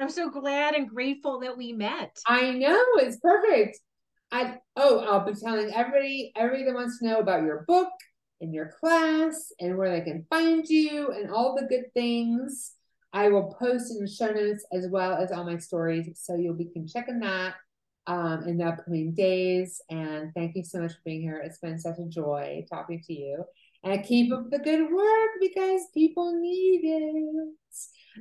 I'm 0.00 0.08
so 0.08 0.28
glad 0.28 0.74
and 0.74 0.88
grateful 0.88 1.40
that 1.40 1.56
we 1.56 1.72
met. 1.72 2.18
I 2.26 2.50
know 2.52 2.82
it's 2.96 3.18
perfect. 3.18 3.78
I 4.32 4.58
oh, 4.76 4.98
I'll 5.00 5.24
be 5.24 5.38
telling 5.38 5.72
everybody 5.72 6.32
everybody 6.34 6.64
that 6.64 6.74
wants 6.74 6.98
to 6.98 7.06
know 7.06 7.18
about 7.20 7.44
your 7.44 7.64
book 7.68 7.90
and 8.40 8.52
your 8.52 8.72
class 8.80 9.52
and 9.60 9.78
where 9.78 9.90
they 9.90 10.04
can 10.04 10.26
find 10.28 10.68
you 10.68 11.12
and 11.12 11.30
all 11.30 11.54
the 11.54 11.66
good 11.66 11.92
things. 11.94 12.72
I 13.14 13.28
will 13.28 13.54
post 13.58 13.92
in 13.92 14.04
the 14.04 14.10
show 14.10 14.30
notes 14.30 14.66
as 14.72 14.88
well 14.88 15.14
as 15.14 15.30
all 15.30 15.44
my 15.44 15.56
stories. 15.56 16.10
So 16.20 16.34
you'll 16.34 16.54
be 16.54 16.64
can 16.64 16.86
checking 16.86 17.20
that 17.20 17.54
um, 18.08 18.42
in 18.48 18.58
the 18.58 18.64
upcoming 18.64 19.14
days. 19.14 19.80
And 19.88 20.32
thank 20.34 20.56
you 20.56 20.64
so 20.64 20.80
much 20.80 20.92
for 20.92 21.00
being 21.04 21.22
here. 21.22 21.40
It's 21.42 21.58
been 21.58 21.78
such 21.78 21.98
a 22.00 22.08
joy 22.08 22.66
talking 22.68 23.00
to 23.06 23.14
you. 23.14 23.44
And 23.84 24.02
keep 24.02 24.32
up 24.32 24.50
the 24.50 24.58
good 24.58 24.90
work 24.90 25.30
because 25.40 25.82
people 25.94 26.40
need 26.40 26.80
it. 26.82 27.54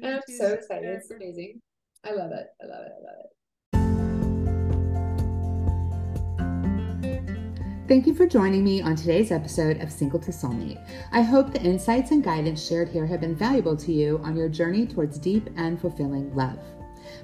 And 0.04 0.16
I'm 0.16 0.22
so 0.38 0.54
excited. 0.54 0.90
It's 0.90 1.10
amazing. 1.10 1.62
I 2.04 2.12
love 2.12 2.32
it. 2.32 2.48
I 2.62 2.66
love 2.68 2.86
it. 2.86 2.92
I 2.92 3.04
love 3.04 3.20
it. 3.20 3.43
Thank 7.94 8.08
you 8.08 8.16
for 8.16 8.26
joining 8.26 8.64
me 8.64 8.82
on 8.82 8.96
today's 8.96 9.32
episode 9.32 9.80
of 9.80 9.92
Single 9.92 10.20
to 10.22 10.32
Soulmate. 10.32 10.84
I 11.12 11.22
hope 11.22 11.52
the 11.52 11.62
insights 11.62 12.10
and 12.10 12.24
guidance 12.24 12.66
shared 12.66 12.90
here 12.90 13.06
have 13.06 13.22
been 13.22 13.36
valuable 13.36 13.78
to 13.78 13.94
you 13.94 14.20
on 14.24 14.36
your 14.36 14.50
journey 14.50 14.88
towards 14.88 15.20
deep 15.20 15.48
and 15.58 15.80
fulfilling 15.80 16.34
love. 16.34 16.58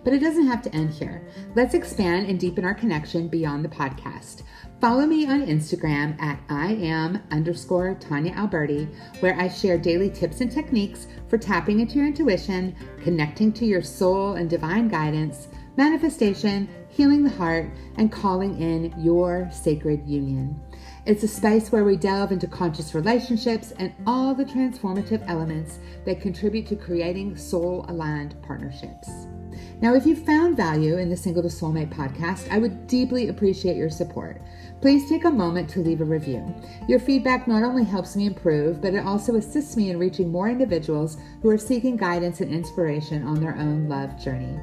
But 0.04 0.14
it 0.14 0.20
doesn't 0.20 0.46
have 0.46 0.62
to 0.62 0.76
end 0.76 0.92
here. 0.92 1.28
Let's 1.56 1.74
expand 1.74 2.28
and 2.28 2.40
deepen 2.40 2.66
our 2.66 2.76
connection 2.76 3.30
beyond 3.30 3.66
the 3.66 3.70
podcast. 3.70 4.44
Follow 4.80 5.08
me 5.08 5.26
on 5.26 5.42
Instagram 5.42 6.22
at 6.22 6.40
I 6.50 6.74
am 6.74 7.24
underscore 7.32 7.96
Tanya 7.96 8.34
Alberti, 8.34 8.88
where 9.22 9.40
I 9.40 9.48
share 9.48 9.80
daily 9.80 10.12
tips 10.12 10.42
and 10.42 10.52
techniques 10.52 11.08
for 11.30 11.40
tapping 11.40 11.80
into 11.80 11.96
your 11.96 12.06
intuition, 12.06 12.76
connecting 13.02 13.52
to 13.54 13.66
your 13.66 13.82
soul 13.82 14.34
and 14.34 14.48
divine 14.48 14.88
guidance, 14.88 15.48
manifestation, 15.78 16.70
healing 17.00 17.24
the 17.24 17.30
heart, 17.30 17.72
and 17.96 18.12
calling 18.12 18.60
in 18.60 18.94
your 18.98 19.50
sacred 19.54 20.06
union. 20.06 20.60
It's 21.06 21.24
a 21.24 21.30
space 21.30 21.72
where 21.72 21.86
we 21.86 21.96
delve 21.96 22.34
into 22.34 22.46
conscious 22.46 22.94
relationships 22.94 23.72
and 23.80 23.94
all 24.06 24.36
the 24.36 24.44
transformative 24.44 25.24
elements 25.30 25.80
that 26.04 26.20
contribute 26.20 26.68
to 26.68 26.76
creating 26.76 27.38
soul 27.38 27.86
aligned 27.88 28.36
partnerships. 28.42 29.10
Now, 29.80 29.96
if 29.96 30.06
you 30.06 30.14
found 30.14 30.58
value 30.58 30.98
in 30.98 31.10
the 31.10 31.16
Single 31.16 31.42
to 31.44 31.48
Soulmate 31.48 31.96
podcast, 31.96 32.52
I 32.52 32.58
would 32.58 32.86
deeply 32.86 33.30
appreciate 33.30 33.78
your 33.78 33.90
support. 33.90 34.42
Please 34.82 35.08
take 35.08 35.24
a 35.24 35.32
moment 35.32 35.70
to 35.70 35.80
leave 35.80 36.02
a 36.02 36.04
review. 36.04 36.54
Your 36.90 37.00
feedback 37.00 37.48
not 37.48 37.63
only 37.63 37.86
helps 37.86 38.17
me 38.17 38.26
improve, 38.26 38.82
but 38.82 38.94
it 38.94 39.06
also 39.06 39.36
assists 39.36 39.78
me 39.78 39.90
in 39.90 39.98
reaching 39.98 40.34
more 40.34 40.50
individuals 40.50 41.15
who 41.42 41.50
are 41.50 41.58
seeking 41.58 41.96
guidance 41.96 42.42
and 42.42 42.54
inspiration 42.54 43.26
on 43.26 43.40
their 43.40 43.56
own 43.56 43.88
love 43.88 44.21
journey. 44.21 44.60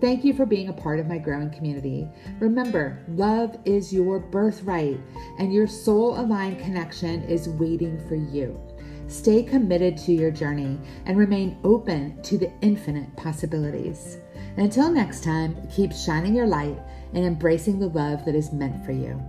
Thank 0.00 0.24
you 0.24 0.32
for 0.32 0.46
being 0.46 0.68
a 0.68 0.72
part 0.72 1.00
of 1.00 1.08
my 1.08 1.18
growing 1.18 1.50
community. 1.50 2.08
Remember, 2.38 3.02
love 3.08 3.58
is 3.64 3.92
your 3.92 4.20
birthright, 4.20 5.00
and 5.40 5.52
your 5.52 5.66
soul 5.66 6.20
aligned 6.20 6.60
connection 6.60 7.24
is 7.24 7.48
waiting 7.48 7.98
for 8.08 8.14
you. 8.14 8.60
Stay 9.08 9.42
committed 9.42 9.96
to 9.96 10.12
your 10.12 10.30
journey 10.30 10.78
and 11.06 11.18
remain 11.18 11.58
open 11.64 12.22
to 12.22 12.38
the 12.38 12.52
infinite 12.60 13.14
possibilities. 13.16 14.18
until 14.56 14.90
next 14.90 15.22
time, 15.22 15.56
keep 15.68 15.92
shining 15.92 16.34
your 16.34 16.46
light 16.46 16.78
and 17.14 17.24
embracing 17.24 17.78
the 17.78 17.88
love 17.88 18.24
that 18.24 18.34
is 18.34 18.52
meant 18.52 18.84
for 18.84 18.92
you. 18.92 19.20